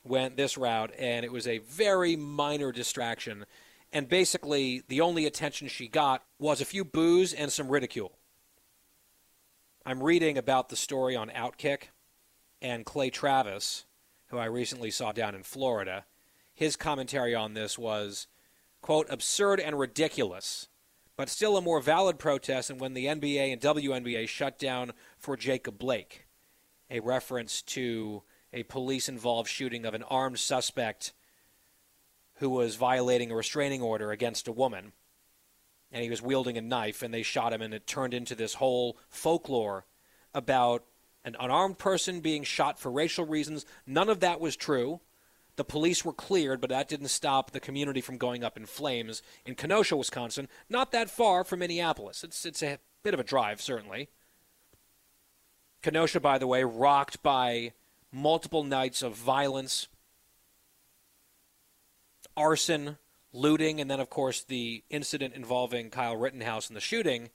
[0.05, 3.47] went this route, and it was a very minor distraction.
[3.93, 8.12] And basically, the only attention she got was a few boos and some ridicule.
[9.87, 11.90] I'm reading about the story on Outkick,
[12.64, 13.85] and Clay Travis,
[14.29, 16.07] who I recently saw down in Florida,
[16.55, 18.27] his commentary on this was
[18.81, 20.68] quote, absurd and ridiculous,
[21.14, 25.37] but still a more valid protest than when the NBA and WNBA shut down for
[25.37, 26.27] Jacob Blake,
[26.90, 31.12] a reference to a police involved shooting of an armed suspect
[32.37, 34.92] who was violating a restraining order against a woman.
[35.92, 38.55] And he was wielding a knife, and they shot him, and it turned into this
[38.55, 39.85] whole folklore
[40.33, 40.85] about
[41.24, 43.64] an unarmed person being shot for racial reasons.
[43.87, 45.00] None of that was true.
[45.56, 49.22] The police were cleared, but that didn't stop the community from going up in flames
[49.46, 52.24] in Kenosha, Wisconsin, not that far from Minneapolis.
[52.24, 54.08] It's, it's a bit of a drive, certainly.
[55.82, 57.72] Kenosha, by the way, rocked by
[58.10, 59.87] multiple nights of violence,
[62.37, 62.98] arson,
[63.32, 67.30] looting, and then, of course, the incident involving Kyle Rittenhouse and the shooting.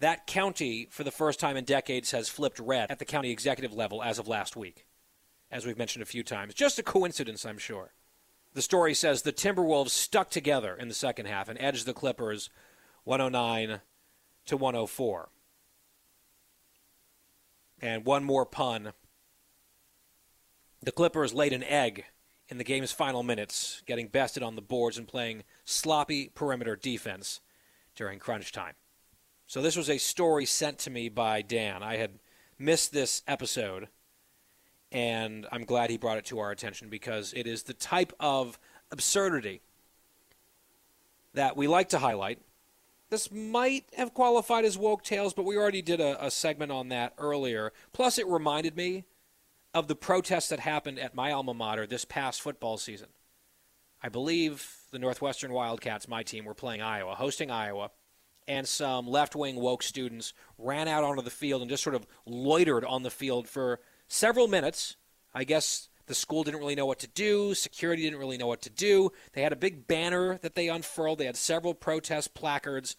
[0.00, 3.72] That county, for the first time in decades, has flipped red at the county executive
[3.72, 4.86] level as of last week
[5.54, 6.52] as we've mentioned a few times.
[6.52, 7.92] Just a coincidence, I'm sure.
[8.54, 12.50] The story says the Timberwolves stuck together in the second half and edged the Clippers
[13.04, 13.80] 109
[14.46, 15.28] to 104.
[17.80, 18.92] And one more pun.
[20.82, 22.04] The Clippers laid an egg
[22.48, 27.40] in the game's final minutes, getting bested on the boards and playing sloppy perimeter defense
[27.94, 28.74] during crunch time.
[29.54, 31.84] So this was a story sent to me by Dan.
[31.84, 32.18] I had
[32.58, 33.86] missed this episode
[34.90, 38.58] and I'm glad he brought it to our attention because it is the type of
[38.90, 39.60] absurdity
[41.34, 42.40] that we like to highlight.
[43.10, 46.88] This might have qualified as woke tales, but we already did a, a segment on
[46.88, 47.72] that earlier.
[47.92, 49.04] Plus, it reminded me
[49.72, 53.10] of the protests that happened at my alma mater this past football season.
[54.02, 57.92] I believe the Northwestern Wildcats, my team, were playing Iowa, hosting Iowa,
[58.46, 62.06] and some left wing woke students ran out onto the field and just sort of
[62.26, 64.96] loitered on the field for several minutes.
[65.34, 67.54] I guess the school didn't really know what to do.
[67.54, 69.10] Security didn't really know what to do.
[69.32, 71.18] They had a big banner that they unfurled.
[71.18, 72.96] They had several protest placards.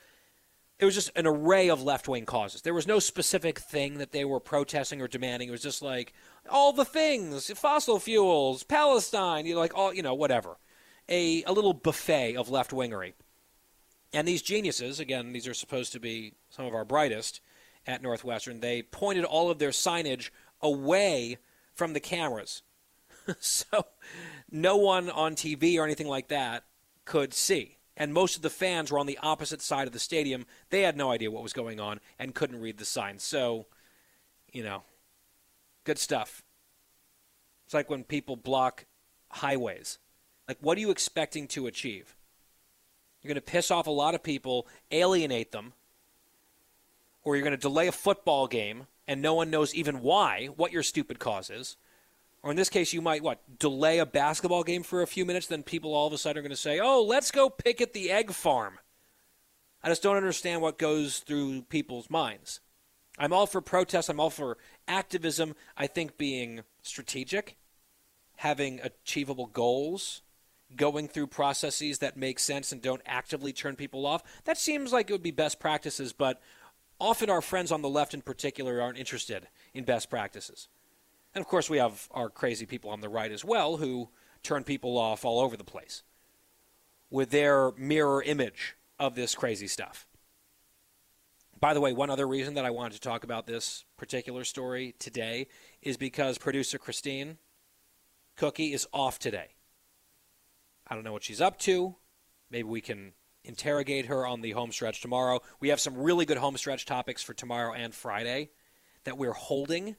[0.79, 2.61] It was just an array of left wing causes.
[2.61, 5.47] There was no specific thing that they were protesting or demanding.
[5.47, 6.13] It was just like
[6.49, 10.57] all the things fossil fuels, Palestine, you know, like all, you know, whatever.
[11.07, 13.13] A, a little buffet of left wingery.
[14.15, 17.41] And these geniuses, again, these are supposed to be some of our brightest
[17.85, 20.29] at Northwestern, they pointed all of their signage
[20.61, 21.37] away
[21.73, 22.63] from the cameras.
[23.39, 23.85] so
[24.49, 26.63] no one on TV or anything like that
[27.03, 27.77] could see.
[27.97, 30.45] And most of the fans were on the opposite side of the stadium.
[30.69, 33.21] They had no idea what was going on and couldn't read the signs.
[33.21, 33.67] So,
[34.51, 34.83] you know,
[35.83, 36.41] good stuff.
[37.65, 38.85] It's like when people block
[39.29, 39.99] highways.
[40.47, 42.14] Like, what are you expecting to achieve?
[43.25, 45.73] You're going to piss off a lot of people, alienate them,
[47.23, 50.71] or you're going to delay a football game and no one knows even why, what
[50.71, 51.75] your stupid cause is.
[52.43, 55.47] Or in this case, you might, what, delay a basketball game for a few minutes,
[55.47, 58.11] then people all of a sudden are going to say, oh, let's go picket the
[58.11, 58.77] egg farm.
[59.81, 62.59] I just don't understand what goes through people's minds.
[63.17, 65.55] I'm all for protest, I'm all for activism.
[65.75, 67.57] I think being strategic,
[68.35, 70.21] having achievable goals,
[70.75, 75.09] going through processes that make sense and don't actively turn people off, that seems like
[75.09, 76.41] it would be best practices, but
[76.99, 80.67] often our friends on the left in particular aren't interested in best practices.
[81.33, 84.09] And of course, we have our crazy people on the right as well who
[84.43, 86.03] turn people off all over the place
[87.09, 90.07] with their mirror image of this crazy stuff.
[91.59, 94.95] By the way, one other reason that I wanted to talk about this particular story
[94.99, 95.47] today
[95.81, 97.37] is because producer Christine
[98.35, 99.54] Cookie is off today.
[100.87, 101.95] I don't know what she's up to.
[102.49, 105.41] Maybe we can interrogate her on the home stretch tomorrow.
[105.59, 108.49] We have some really good home stretch topics for tomorrow and Friday
[109.03, 109.95] that we're holding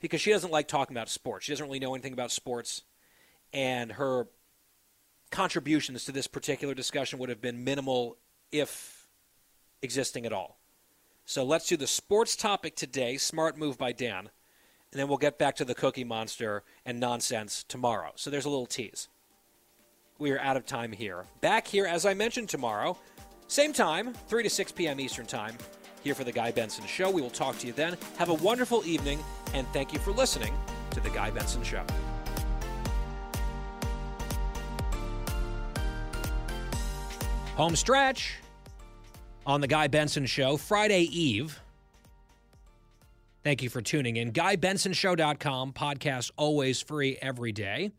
[0.00, 1.46] because she doesn't like talking about sports.
[1.46, 2.82] She doesn't really know anything about sports.
[3.52, 4.26] And her
[5.30, 8.16] contributions to this particular discussion would have been minimal,
[8.50, 9.06] if
[9.80, 10.58] existing at all.
[11.24, 13.16] So let's do the sports topic today.
[13.16, 14.30] Smart move by Dan.
[14.90, 18.12] And then we'll get back to the Cookie Monster and nonsense tomorrow.
[18.16, 19.08] So there's a little tease.
[20.22, 21.24] We are out of time here.
[21.40, 22.96] Back here, as I mentioned, tomorrow.
[23.48, 25.00] Same time, 3 to 6 p.m.
[25.00, 25.58] Eastern Time,
[26.04, 27.10] here for The Guy Benson Show.
[27.10, 27.96] We will talk to you then.
[28.18, 29.18] Have a wonderful evening,
[29.52, 30.54] and thank you for listening
[30.92, 31.84] to The Guy Benson Show.
[37.56, 38.36] Home stretch
[39.44, 41.60] on The Guy Benson Show, Friday Eve.
[43.42, 44.30] Thank you for tuning in.
[44.30, 47.90] GuyBensonShow.com, podcast always free every day.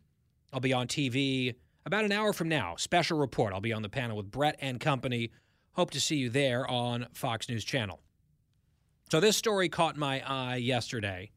[0.53, 1.55] I'll be on TV
[1.85, 2.75] about an hour from now.
[2.77, 3.53] Special report.
[3.53, 5.31] I'll be on the panel with Bret and company.
[5.73, 7.99] Hope to see you there on Fox News Channel.
[9.11, 11.31] So, this story caught my eye yesterday,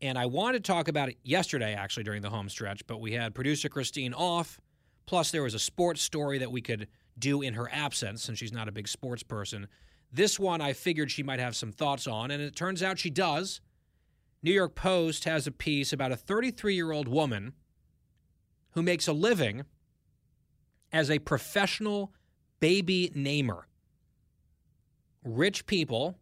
[0.00, 3.12] and I wanted to talk about it yesterday, actually, during the home stretch, but we
[3.12, 4.60] had producer Christine off.
[5.06, 6.88] Plus, there was a sports story that we could
[7.18, 9.68] do in her absence, since she's not a big sports person.
[10.12, 13.10] This one I figured she might have some thoughts on, and it turns out she
[13.10, 13.60] does.
[14.42, 17.54] New York Post has a piece about a 33 year old woman
[18.78, 19.64] who makes a living
[20.92, 22.12] as a professional
[22.60, 23.66] baby namer.
[25.24, 26.16] Rich people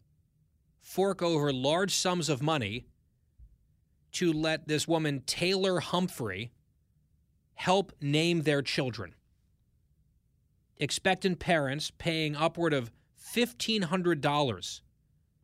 [0.81, 2.87] fork over large sums of money
[4.13, 6.51] to let this woman, Taylor Humphrey,
[7.57, 9.15] help name their children.
[10.79, 12.91] Expectant parents paying upward of
[13.35, 14.81] $1,500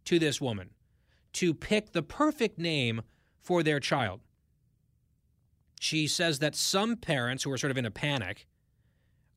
[0.07, 0.71] to this woman
[1.35, 3.03] to pick the perfect name
[3.39, 4.23] for their child.
[5.83, 8.47] She says that some parents who are sort of in a panic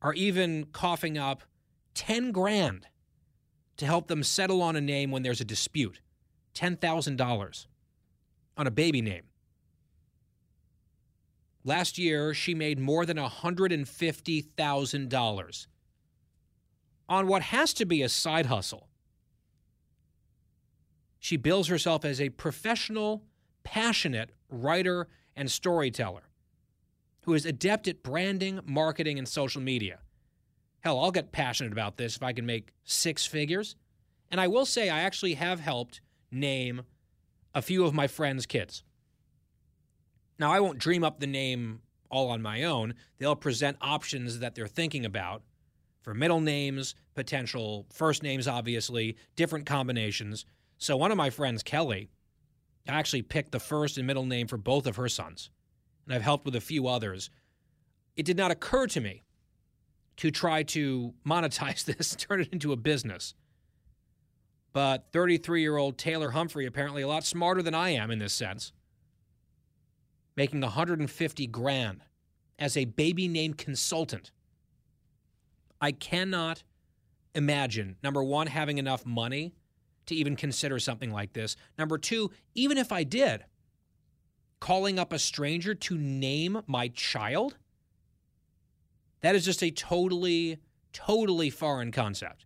[0.00, 1.42] are even coughing up
[1.94, 2.86] 10 grand
[3.78, 5.98] to help them settle on a name when there's a dispute.
[6.54, 7.66] $10,000
[8.56, 9.24] on a baby name.
[11.64, 15.66] Last year, she made more than $150,000
[17.08, 18.86] on what has to be a side hustle.
[21.18, 23.24] She bills herself as a professional,
[23.64, 26.22] passionate writer and storyteller
[27.26, 29.98] who is adept at branding, marketing, and social media.
[30.80, 33.74] Hell, I'll get passionate about this if I can make six figures.
[34.30, 36.82] And I will say, I actually have helped name
[37.52, 38.84] a few of my friends' kids.
[40.38, 42.94] Now, I won't dream up the name all on my own.
[43.18, 45.42] They'll present options that they're thinking about
[46.02, 50.46] for middle names, potential first names, obviously, different combinations.
[50.78, 52.08] So, one of my friends, Kelly,
[52.86, 55.50] actually picked the first and middle name for both of her sons
[56.06, 57.30] and I've helped with a few others.
[58.16, 59.24] It did not occur to me
[60.18, 63.34] to try to monetize this, turn it into a business.
[64.72, 68.32] But 33 year old Taylor Humphrey, apparently a lot smarter than I am in this
[68.32, 68.72] sense,
[70.36, 72.02] making 150 grand
[72.58, 74.32] as a baby name consultant.
[75.80, 76.62] I cannot
[77.34, 79.54] imagine, number one, having enough money
[80.06, 81.56] to even consider something like this.
[81.78, 83.44] Number two, even if I did,
[84.60, 87.56] calling up a stranger to name my child?
[89.20, 90.58] That is just a totally,
[90.92, 92.44] totally foreign concept.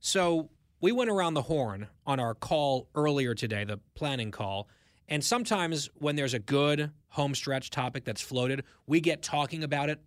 [0.00, 4.68] So we went around the horn on our call earlier today, the planning call.
[5.08, 9.88] And sometimes when there's a good home stretch topic that's floated, we get talking about
[9.88, 10.00] it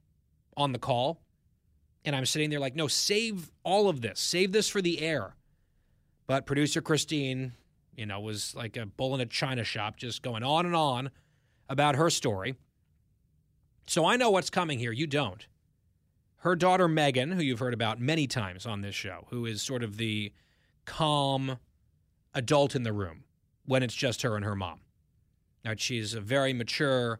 [0.55, 1.21] on the call.
[2.05, 5.35] And I'm sitting there like, no, save all of this, save this for the air.
[6.27, 7.53] But producer Christine
[7.97, 11.09] you know, was like a bull in a china shop, just going on and on
[11.67, 12.55] about her story.
[13.87, 14.91] So I know what's coming here.
[14.91, 15.45] You don't.
[16.37, 19.83] Her daughter, Megan, who you've heard about many times on this show, who is sort
[19.83, 20.31] of the
[20.85, 21.57] calm
[22.33, 23.23] adult in the room
[23.65, 24.81] when it's just her and her mom.
[25.65, 27.19] Now, she's a very mature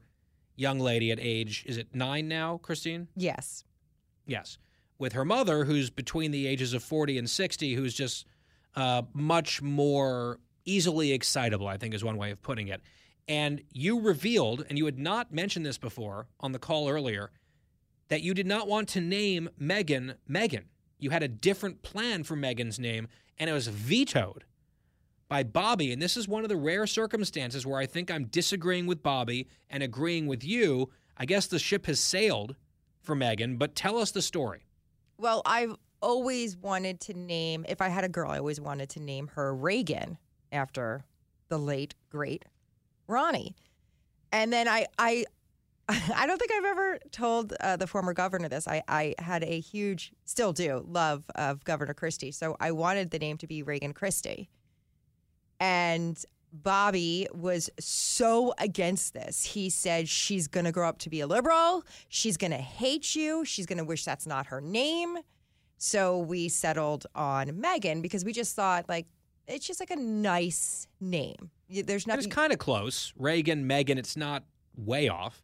[0.56, 3.08] young lady at age, is it nine now, Christine?
[3.16, 3.64] Yes.
[4.26, 4.58] Yes.
[5.00, 8.26] With her mother, who's between the ages of 40 and 60, who's just
[8.76, 12.82] uh, much more easily excitable, I think is one way of putting it.
[13.28, 17.32] And you revealed, and you had not mentioned this before on the call earlier,
[18.10, 20.66] that you did not want to name Megan Megan.
[21.00, 23.08] you had a different plan for Megan's name,
[23.38, 24.46] and it was vetoed
[25.28, 25.92] by Bobby.
[25.92, 29.48] And this is one of the rare circumstances where I think I'm disagreeing with Bobby
[29.70, 30.90] and agreeing with you.
[31.18, 32.56] I guess the ship has sailed
[33.02, 34.66] for Megan, but tell us the story.
[35.18, 39.00] Well, I've always wanted to name, if I had a girl, I always wanted to
[39.00, 40.18] name her Reagan
[40.52, 41.04] after
[41.50, 42.46] the late, great
[43.08, 43.56] Ronnie.
[44.32, 45.26] And then I, I,
[45.90, 48.68] I don't think I've ever told uh, the former governor this.
[48.68, 52.32] I, I had a huge, still do, love of Governor Christie.
[52.32, 54.50] So I wanted the name to be Reagan Christie.
[55.60, 56.22] And
[56.52, 59.44] Bobby was so against this.
[59.44, 61.84] He said she's going to grow up to be a liberal.
[62.10, 63.46] She's going to hate you.
[63.46, 65.18] She's going to wish that's not her name.
[65.78, 69.06] So we settled on Megan because we just thought like
[69.48, 71.52] it's just like a nice name.
[71.70, 72.26] There's nothing.
[72.26, 73.14] it's kind of close.
[73.18, 74.44] Reagan, Megan, it's not
[74.76, 75.44] way off.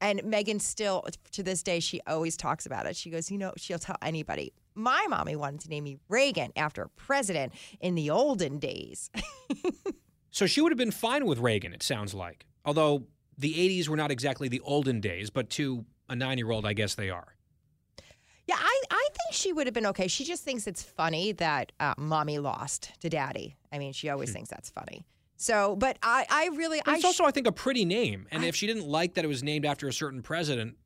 [0.00, 2.96] And Megan still, to this day, she always talks about it.
[2.96, 4.52] She goes, you know, she'll tell anybody.
[4.74, 9.10] My mommy wanted to name me Reagan after a president in the olden days.
[10.34, 12.44] So she would have been fine with Reagan, it sounds like.
[12.64, 13.04] Although
[13.38, 16.72] the 80s were not exactly the olden days, but to a nine year old, I
[16.72, 17.36] guess they are.
[18.46, 20.06] Yeah, I, I think she would have been okay.
[20.06, 23.56] She just thinks it's funny that uh, mommy lost to daddy.
[23.72, 25.06] I mean, she always thinks that's funny.
[25.36, 28.26] So, but I, I really, But I it's also, I think, a pretty name.
[28.30, 30.76] And if she didn't like that it was named after a certain president,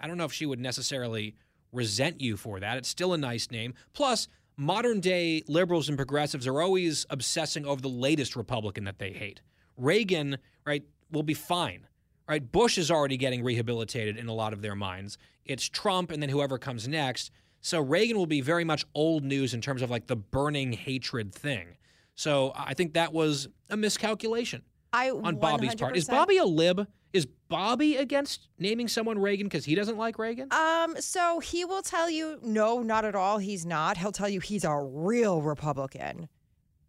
[0.00, 1.34] I don't know if she would necessarily
[1.72, 2.78] resent you for that.
[2.78, 3.74] It's still a nice name.
[3.92, 9.12] Plus, modern day liberals and progressives are always obsessing over the latest Republican that they
[9.12, 9.40] hate.
[9.76, 11.86] Reagan, right, will be fine.
[12.28, 12.52] Right?
[12.52, 15.16] Bush is already getting rehabilitated in a lot of their minds.
[15.48, 17.30] It's Trump and then whoever comes next.
[17.60, 21.34] So Reagan will be very much old news in terms of like the burning hatred
[21.34, 21.76] thing.
[22.14, 25.96] So I think that was a miscalculation I on Bobby's part.
[25.96, 26.86] Is Bobby a lib?
[27.12, 30.52] Is Bobby against naming someone Reagan because he doesn't like Reagan?
[30.52, 33.38] Um, so he will tell you, no, not at all.
[33.38, 33.96] He's not.
[33.96, 36.28] He'll tell you he's a real Republican.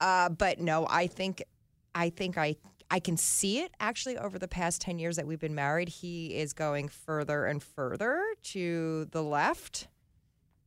[0.01, 1.43] Uh, but no, I think,
[1.95, 2.57] I think I,
[2.92, 5.90] I can see it actually over the past ten years that we've been married.
[5.90, 9.88] He is going further and further to the left,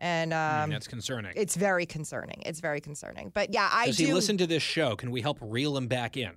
[0.00, 1.32] and I um, mean, that's concerning.
[1.36, 2.42] it's very concerning.
[2.44, 3.30] It's very concerning.
[3.32, 4.06] But yeah, I Does do.
[4.06, 4.96] he listen to this show?
[4.96, 6.32] Can we help reel him back in?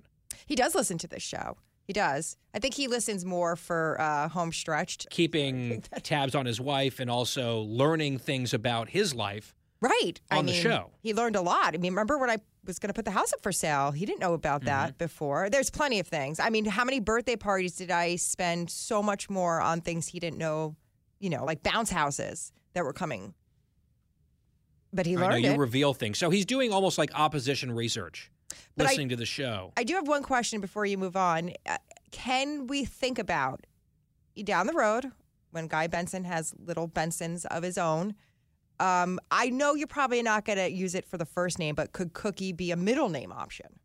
[0.46, 1.56] He does listen to this show.
[1.86, 2.36] He does.
[2.52, 5.08] I think he listens more for uh, home stretched.
[5.10, 9.54] Keeping tabs on his wife and also learning things about his life.
[9.80, 10.20] Right.
[10.30, 10.90] I on the mean, show.
[11.00, 11.74] He learned a lot.
[11.74, 13.90] I mean, remember when I was going to put the house up for sale?
[13.92, 14.66] He didn't know about Mm-hmm.
[14.66, 15.48] that before.
[15.50, 16.40] There's plenty of things.
[16.40, 20.18] I mean, how many birthday parties did I spend so much more on things he
[20.20, 20.76] didn't know,
[21.20, 23.34] you know, like bounce houses that were coming?
[24.92, 25.58] But he I know learned you it.
[25.58, 26.18] reveal things.
[26.18, 28.30] So he's doing almost like opposition research,
[28.76, 29.72] But I- listening to the show.
[29.76, 31.52] I do have one question before you move on.
[31.68, 31.76] Uh,
[32.12, 33.66] Can we think about
[34.44, 35.10] down the road
[35.50, 38.14] when Guy Benson has little Bensons of his own?
[38.78, 41.92] Um, I know you're probably not going to use it for the first name, but
[41.92, 43.78] could Cookie be a middle name option?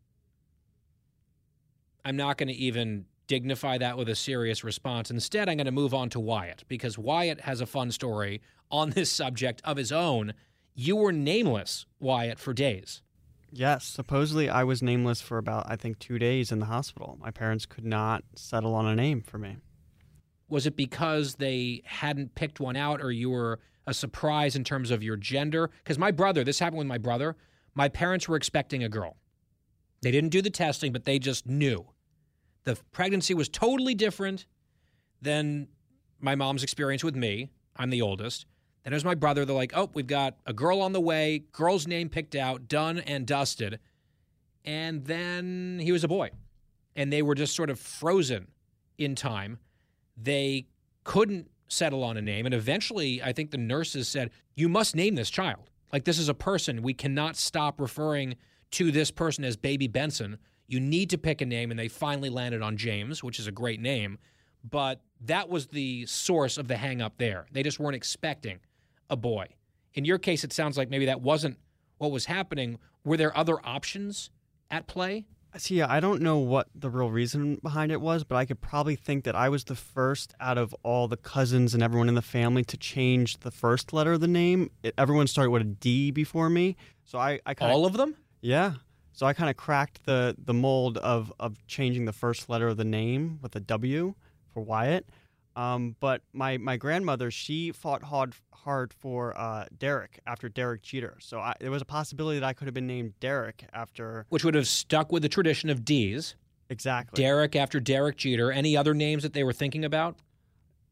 [2.04, 5.10] I'm not going to even dignify that with a serious response.
[5.10, 8.90] Instead, I'm going to move on to Wyatt because Wyatt has a fun story on
[8.90, 10.34] this subject of his own.
[10.74, 13.02] You were nameless, Wyatt, for days.
[13.50, 17.18] Yes, supposedly I was nameless for about I think 2 days in the hospital.
[17.20, 19.58] My parents could not settle on a name for me.
[20.48, 24.90] Was it because they hadn't picked one out or you were a surprise in terms
[24.90, 25.70] of your gender?
[25.82, 27.36] Because my brother, this happened with my brother,
[27.74, 29.16] my parents were expecting a girl.
[30.02, 31.86] They didn't do the testing, but they just knew.
[32.64, 34.46] The pregnancy was totally different
[35.20, 35.68] than
[36.20, 37.50] my mom's experience with me.
[37.76, 38.46] I'm the oldest.
[38.82, 39.44] Then there's my brother.
[39.44, 42.98] They're like, oh, we've got a girl on the way, girl's name picked out, done
[42.98, 43.78] and dusted.
[44.64, 46.30] And then he was a boy.
[46.96, 48.48] And they were just sort of frozen
[48.98, 49.58] in time.
[50.16, 50.66] They
[51.04, 52.44] couldn't settle on a name.
[52.46, 55.70] And eventually, I think the nurses said, you must name this child.
[55.92, 56.82] Like, this is a person.
[56.82, 58.36] We cannot stop referring
[58.72, 60.38] to this person as Baby Benson.
[60.66, 61.70] You need to pick a name.
[61.70, 64.18] And they finally landed on James, which is a great name.
[64.68, 67.46] But that was the source of the hang up there.
[67.52, 68.60] They just weren't expecting
[69.10, 69.48] a boy.
[69.94, 71.58] In your case, it sounds like maybe that wasn't
[71.98, 72.78] what was happening.
[73.04, 74.30] Were there other options
[74.70, 75.26] at play?
[75.56, 78.96] See, I don't know what the real reason behind it was, but I could probably
[78.96, 82.22] think that I was the first out of all the cousins and everyone in the
[82.22, 84.70] family to change the first letter of the name.
[84.82, 88.16] It, everyone started with a D before me, so I, I kind All of them?
[88.40, 88.74] Yeah.
[89.12, 92.78] So I kind of cracked the the mold of of changing the first letter of
[92.78, 94.14] the name with a W
[94.54, 95.06] for Wyatt.
[95.56, 101.16] Um, but my, my grandmother, she fought hard hard for uh, Derek after Derek Jeter.
[101.20, 104.24] So I, there was a possibility that I could have been named Derek after.
[104.28, 106.36] Which would have stuck with the tradition of D's.
[106.70, 107.22] Exactly.
[107.22, 108.50] Derek after Derek Jeter.
[108.52, 110.16] Any other names that they were thinking about?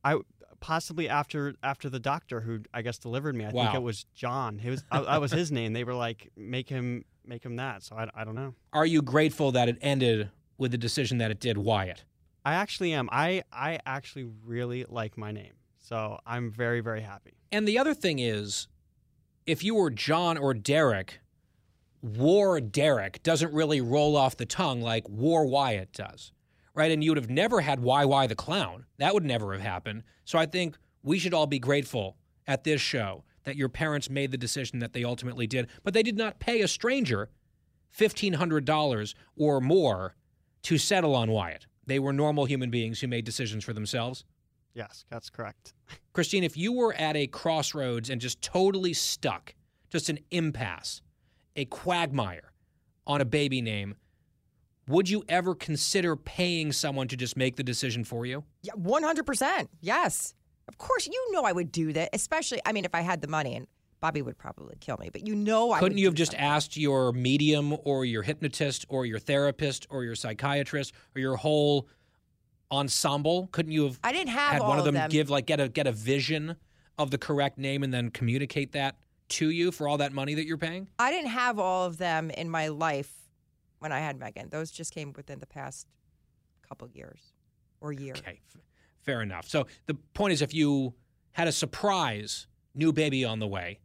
[0.05, 0.19] I
[0.61, 3.47] possibly after after the doctor who I guess delivered me.
[3.47, 3.65] I Wow.
[3.65, 4.59] think it was John.
[4.59, 5.73] He was I, that was his name.
[5.73, 7.83] They were like make him make him that.
[7.83, 8.55] So I, I don't know.
[8.73, 12.05] Are you grateful that it ended with the decision that it did, Wyatt?
[12.45, 13.09] I actually am.
[13.13, 15.55] I I actually really like my name.
[15.79, 17.35] So I'm very very happy.
[17.53, 18.69] And the other thing is,
[19.47, 21.21] if you were John or Derek,
[22.03, 26.33] War Derek doesn't really roll off the tongue like War Wyatt does,
[26.75, 26.91] right?
[26.91, 28.87] And you would have never had YY the Clown.
[28.99, 30.05] That would never have happened.
[30.25, 32.17] So I think we should all be grateful
[32.47, 36.03] at this show that your parents made the decision that they ultimately did, but they
[36.03, 37.31] did not pay a stranger
[37.97, 40.15] $1,500 or more
[40.63, 41.67] to settle on Wyatt.
[41.91, 44.25] They were normal human beings who made decisions for themselves.
[44.75, 45.73] Yes, that's correct.
[46.13, 49.57] Christine, if you were at a crossroads and just totally stuck,
[49.89, 51.03] just an impasse,
[51.57, 52.53] a quagmire
[53.09, 53.97] on a baby name,
[54.87, 58.45] would you ever consider paying someone to just make the decision for you?
[58.63, 59.67] Yeah, 100%.
[59.81, 60.35] Yes.
[60.69, 63.27] Of course, you know I would do that, especially, I mean, if I had the
[63.27, 63.67] money, and
[64.01, 66.47] Bobby would probably kill me, but you know I Couldn't you have just something.
[66.47, 71.87] asked your medium or your hypnotist or your therapist or your psychiatrist or your whole
[72.71, 73.49] ensemble?
[73.53, 75.11] Couldn't you have I didn't have had all one of them, them.
[75.11, 76.57] give like get a get a vision
[76.99, 78.97] of the correct name and then communicate that
[79.31, 80.89] to you for all that money that you're paying?
[80.99, 83.13] I didn't have all of them in my life
[83.81, 84.49] when I had Megan.
[84.51, 85.87] Those just came within the past
[86.69, 87.21] couple years
[87.81, 88.15] or year.
[88.17, 88.61] Okay, f-
[89.03, 89.47] fair enough.
[89.49, 90.95] So the point is, if you
[91.33, 93.79] had a surprise new baby on the way,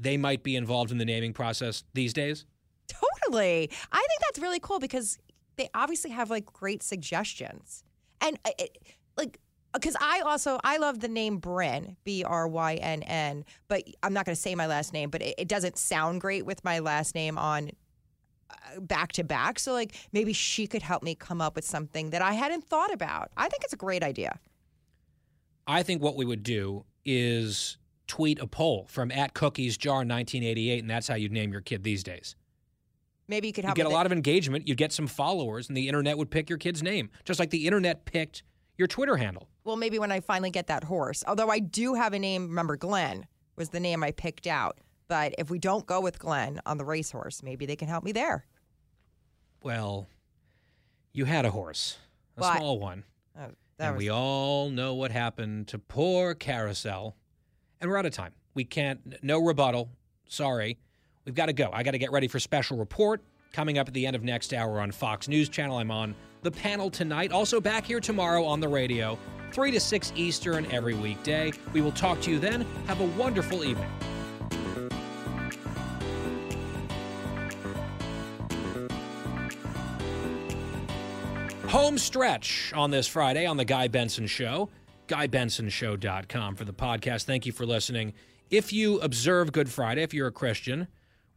[0.00, 2.46] they might be involved in the naming process these days.
[2.88, 3.70] Totally.
[3.92, 5.18] I think that's really cool because
[5.56, 7.84] they obviously have like great suggestions.
[8.20, 8.78] And uh, it,
[9.16, 9.38] like
[9.72, 14.12] because I also I love the name Bryn, B R Y N N, but I'm
[14.12, 16.80] not going to say my last name, but it, it doesn't sound great with my
[16.80, 17.70] last name on
[18.50, 19.58] uh, back to back.
[19.58, 22.92] So like maybe she could help me come up with something that I hadn't thought
[22.92, 23.30] about.
[23.36, 24.38] I think it's a great idea.
[25.66, 27.76] I think what we would do is
[28.10, 31.84] tweet a poll from at Cookies Jar 1988, and that's how you'd name your kid
[31.84, 32.34] these days.
[33.28, 34.06] Maybe you could You help get a lot it.
[34.06, 37.38] of engagement, you'd get some followers, and the internet would pick your kid's name, just
[37.38, 38.42] like the internet picked
[38.76, 39.48] your Twitter handle.
[39.62, 41.22] Well, maybe when I finally get that horse.
[41.26, 42.48] Although I do have a name.
[42.48, 44.78] Remember, Glenn was the name I picked out.
[45.06, 48.10] But if we don't go with Glenn on the racehorse, maybe they can help me
[48.12, 48.46] there.
[49.62, 50.08] Well,
[51.12, 51.98] you had a horse,
[52.36, 53.04] a Well, I- small one.
[53.36, 57.16] Oh, that and was, we all know what happened to poor Carousel.
[57.80, 58.32] And we're out of time.
[58.54, 59.90] We can't, no rebuttal.
[60.28, 60.78] Sorry.
[61.24, 61.70] We've got to go.
[61.72, 63.22] I got to get ready for special report
[63.52, 65.78] coming up at the end of next hour on Fox News Channel.
[65.78, 67.32] I'm on the panel tonight.
[67.32, 69.18] Also back here tomorrow on the radio,
[69.52, 71.52] 3 to 6 Eastern every weekday.
[71.72, 72.66] We will talk to you then.
[72.86, 73.88] Have a wonderful evening.
[81.68, 84.68] Home stretch on this Friday on The Guy Benson Show.
[85.10, 87.24] GuyBensonShow.com for the podcast.
[87.24, 88.12] Thank you for listening.
[88.48, 90.86] If you observe Good Friday, if you're a Christian,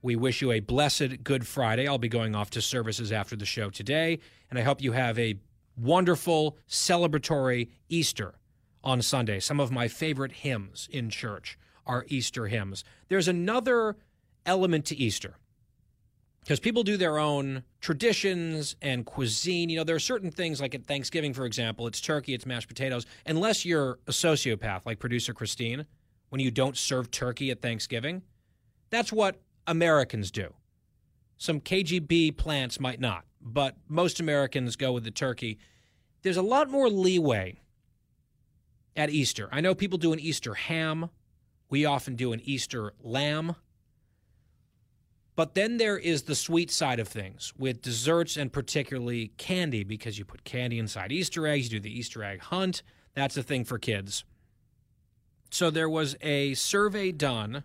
[0.04, 1.88] we wish you a blessed Good Friday.
[1.88, 4.20] I'll be going off to services after the show today,
[4.52, 5.40] and I hope you have a
[5.76, 8.36] wonderful celebratory Easter
[8.84, 9.40] on Sunday.
[9.40, 11.58] Some of my favorite hymns in church
[11.88, 12.84] are Easter hymns.
[13.08, 13.96] There's another
[14.46, 15.38] element to Easter
[16.44, 19.70] because people do their own traditions and cuisine.
[19.70, 22.68] You know, there are certain things like at Thanksgiving, for example, it's turkey, it's mashed
[22.68, 23.06] potatoes.
[23.26, 25.86] Unless you're a sociopath like producer Christine,
[26.30, 28.24] when you don't serve turkey at Thanksgiving,
[28.90, 30.54] that's what Americans do.
[31.38, 35.60] Some KGB plants might not, but most Americans go with the turkey.
[36.22, 37.60] There's a lot more leeway
[38.96, 39.48] at Easter.
[39.52, 41.10] I know people do an Easter ham.
[41.70, 43.56] We often do an Easter lamb.
[45.36, 50.20] But then there is the sweet side of things with desserts and particularly candy because
[50.20, 52.84] you put candy inside Easter eggs, you do the Easter egg hunt.
[53.16, 54.26] That's a thing for kids.
[55.50, 57.64] So there was a survey done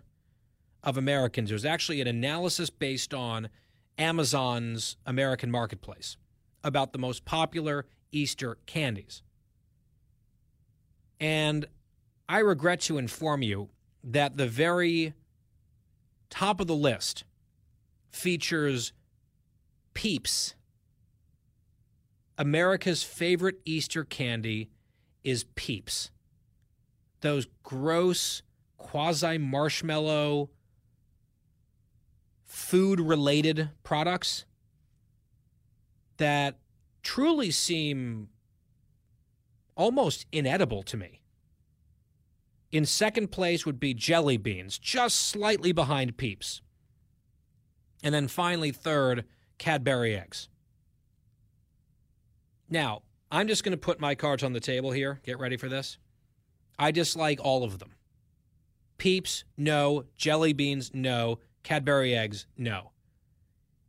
[0.83, 1.51] of Americans.
[1.51, 3.49] It was actually an analysis based on
[3.97, 6.17] Amazon's American Marketplace
[6.63, 9.21] about the most popular Easter candies.
[11.19, 11.67] And
[12.27, 13.69] I regret to inform you
[14.03, 15.13] that the very
[16.29, 17.25] top of the list
[18.09, 18.93] features
[19.93, 20.55] Peeps.
[22.37, 24.69] America's favorite Easter candy
[25.23, 26.09] is Peeps.
[27.21, 28.41] Those gross,
[28.77, 30.49] quasi marshmallow,
[32.45, 34.45] food related products
[36.17, 36.59] that
[37.03, 38.29] truly seem
[39.75, 41.21] almost inedible to me.
[42.71, 46.61] In second place would be jelly beans, just slightly behind Peeps.
[48.03, 49.25] And then finally, third,
[49.57, 50.47] Cadbury eggs.
[52.69, 55.19] Now, I'm just going to put my cards on the table here.
[55.23, 55.97] Get ready for this.
[56.77, 57.91] I dislike all of them.
[58.97, 60.05] Peeps, no.
[60.15, 61.39] Jelly beans, no.
[61.63, 62.91] Cadbury eggs, no.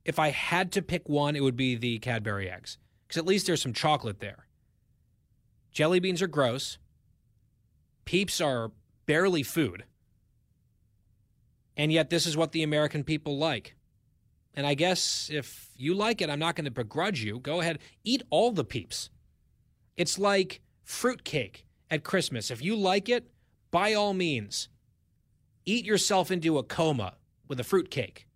[0.04, 3.46] If I had to pick one, it would be the Cadbury eggs because at least
[3.46, 4.46] there's some chocolate there.
[5.72, 6.78] Jelly beans are gross.
[8.04, 8.72] Peeps are
[9.06, 9.84] barely food.
[11.76, 13.74] And yet, this is what the American people like.
[14.54, 17.38] And I guess if you like it, I'm not going to begrudge you.
[17.38, 19.10] Go ahead, eat all the peeps.
[19.96, 22.50] It's like fruitcake at Christmas.
[22.50, 23.30] If you like it,
[23.70, 24.68] by all means,
[25.64, 27.14] eat yourself into a coma
[27.48, 28.26] with a fruitcake.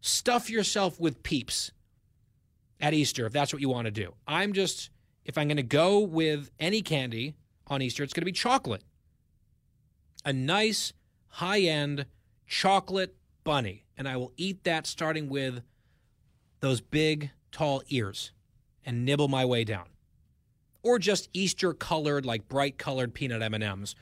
[0.00, 1.72] Stuff yourself with peeps
[2.80, 4.14] at Easter if that's what you want to do.
[4.26, 4.90] I'm just,
[5.24, 7.34] if I'm going to go with any candy
[7.66, 8.84] on Easter, it's going to be chocolate.
[10.24, 10.92] A nice,
[11.28, 12.06] high end
[12.46, 13.15] chocolate
[13.46, 13.84] bunny.
[13.96, 15.62] And I will eat that starting with
[16.60, 18.32] those big, tall ears
[18.84, 19.86] and nibble my way down.
[20.82, 23.94] Or just Easter colored, like bright colored peanut M&Ms.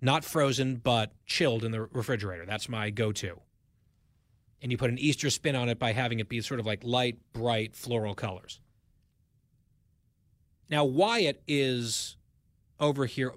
[0.00, 2.46] Not frozen, but chilled in the refrigerator.
[2.46, 3.40] That's my go-to.
[4.62, 6.82] And you put an Easter spin on it by having it be sort of like
[6.84, 8.60] light, bright floral colors.
[10.70, 12.16] Now, Wyatt is
[12.80, 13.32] over here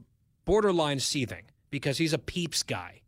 [0.45, 3.01] borderline seething because he's a peeps guy.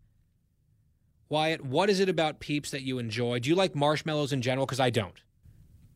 [1.32, 3.40] Wyatt, what is it about peeps that you enjoy?
[3.40, 4.66] Do you like marshmallows in general?
[4.66, 5.16] Because I don't.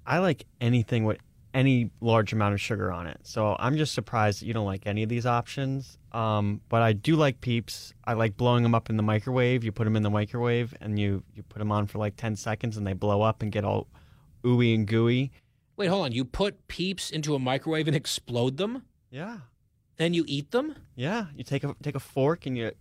[0.05, 1.17] I like anything with
[1.53, 3.19] any large amount of sugar on it.
[3.23, 5.97] So I'm just surprised that you don't like any of these options.
[6.13, 7.93] Um, but I do like peeps.
[8.05, 9.65] I like blowing them up in the microwave.
[9.65, 12.37] You put them in the microwave and you, you put them on for like 10
[12.37, 13.87] seconds and they blow up and get all
[14.45, 15.33] ooey and gooey.
[15.75, 16.11] Wait, hold on.
[16.13, 18.83] You put peeps into a microwave and explode them?
[19.09, 19.39] Yeah.
[19.97, 20.75] Then you eat them?
[20.95, 21.25] Yeah.
[21.35, 22.71] You take a take a fork and you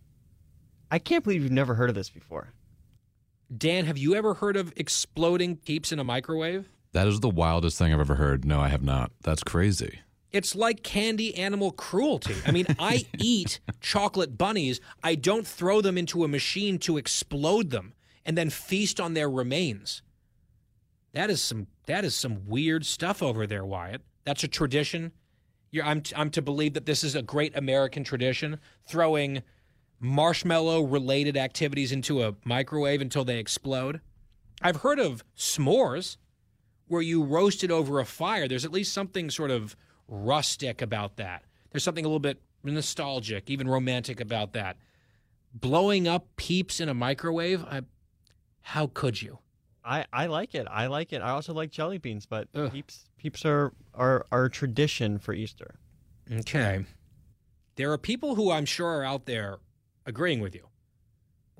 [0.94, 2.52] I can't believe you've never heard of this before.
[3.58, 6.68] Dan, have you ever heard of exploding peeps in a microwave?
[6.92, 8.44] That is the wildest thing I've ever heard.
[8.44, 9.10] No, I have not.
[9.22, 9.98] That's crazy.
[10.30, 12.36] It's like candy animal cruelty.
[12.46, 14.80] I mean, I eat chocolate bunnies.
[15.02, 19.28] I don't throw them into a machine to explode them and then feast on their
[19.28, 20.00] remains.
[21.12, 24.02] That is some that is some weird stuff over there, Wyatt.
[24.22, 25.10] That's a tradition.
[25.72, 29.42] You're, I'm I'm to believe that this is a great American tradition, throwing
[30.00, 34.00] marshmallow related activities into a microwave until they explode.
[34.62, 36.16] I've heard of s'mores
[36.86, 38.46] where you roast it over a fire.
[38.46, 39.76] There's at least something sort of
[40.08, 41.44] rustic about that.
[41.70, 44.76] There's something a little bit nostalgic, even romantic about that.
[45.52, 47.82] Blowing up peeps in a microwave, I,
[48.60, 49.38] how could you?
[49.84, 50.66] I, I like it.
[50.70, 51.20] I like it.
[51.20, 52.72] I also like jelly beans, but Ugh.
[52.72, 55.74] peeps peeps are, are are a tradition for Easter.
[56.32, 56.86] Okay.
[57.76, 59.58] There are people who I'm sure are out there
[60.06, 60.68] agreeing with you.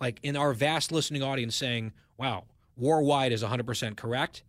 [0.01, 2.45] Like in our vast listening audience saying, wow,
[2.76, 4.42] War Wide is 100% correct.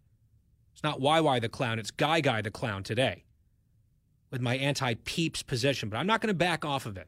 [0.73, 3.23] It's not YY the clown, it's Guy Guy the clown today
[4.31, 7.07] with my anti peeps position, but I'm not going to back off of it.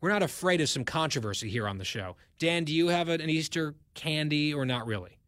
[0.00, 2.16] We're not afraid of some controversy here on the show.
[2.38, 5.18] Dan, do you have an Easter candy or not really?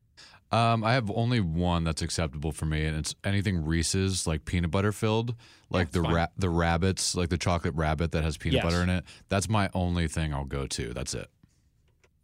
[0.52, 4.70] Um, I have only one that's acceptable for me, and it's anything Reese's, like peanut
[4.70, 5.34] butter filled,
[5.70, 8.64] like yeah, the ra- the rabbits, like the chocolate rabbit that has peanut yes.
[8.64, 9.04] butter in it.
[9.30, 10.92] That's my only thing I'll go to.
[10.92, 11.28] That's it.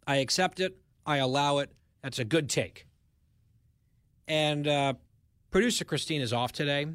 [0.05, 0.77] I accept it.
[1.07, 1.71] I allow it.
[2.03, 2.85] That's a good take.
[4.27, 4.93] And uh,
[5.49, 6.85] producer Christine is off today,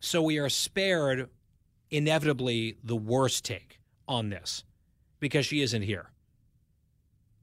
[0.00, 1.28] so we are spared
[1.90, 4.64] inevitably the worst take on this
[5.20, 6.12] because she isn't here.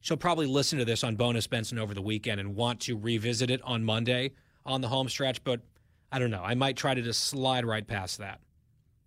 [0.02, 3.50] She'll probably listen to this on Bonus Benson over the weekend and want to revisit
[3.50, 4.32] it on Monday
[4.66, 5.62] on the home stretch, but
[6.12, 6.44] I don't know.
[6.44, 8.40] I might try to just slide right past that.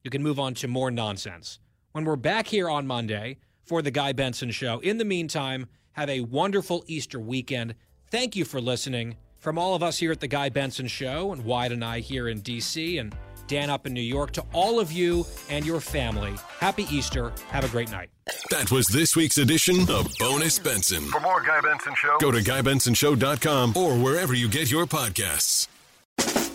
[0.04, 1.58] You can move on to more nonsense.
[1.92, 6.08] When we're back here on Monday for the Guy Benson Show, in the meantime, have
[6.08, 7.74] a wonderful Easter weekend.
[8.10, 9.16] Thank you for listening.
[9.38, 12.28] From all of us here at the Guy Benson Show, and Wyatt and I here
[12.28, 13.14] in D.C., and
[13.52, 17.32] Dan up in New York, to all of you and your family, happy Easter.
[17.48, 18.08] Have a great night.
[18.50, 21.02] That was this week's edition of Bonus Benson.
[21.02, 25.68] For more Guy Benson Show, go to GuyBensonShow.com or wherever you get your podcasts.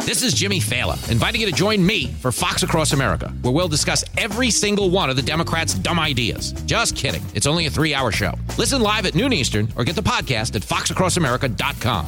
[0.07, 3.67] This is Jimmy Failla, inviting you to join me for Fox Across America, where we'll
[3.67, 6.53] discuss every single one of the Democrats' dumb ideas.
[6.65, 7.21] Just kidding.
[7.35, 8.33] It's only a three hour show.
[8.57, 12.07] Listen live at noon Eastern or get the podcast at foxacrossamerica.com.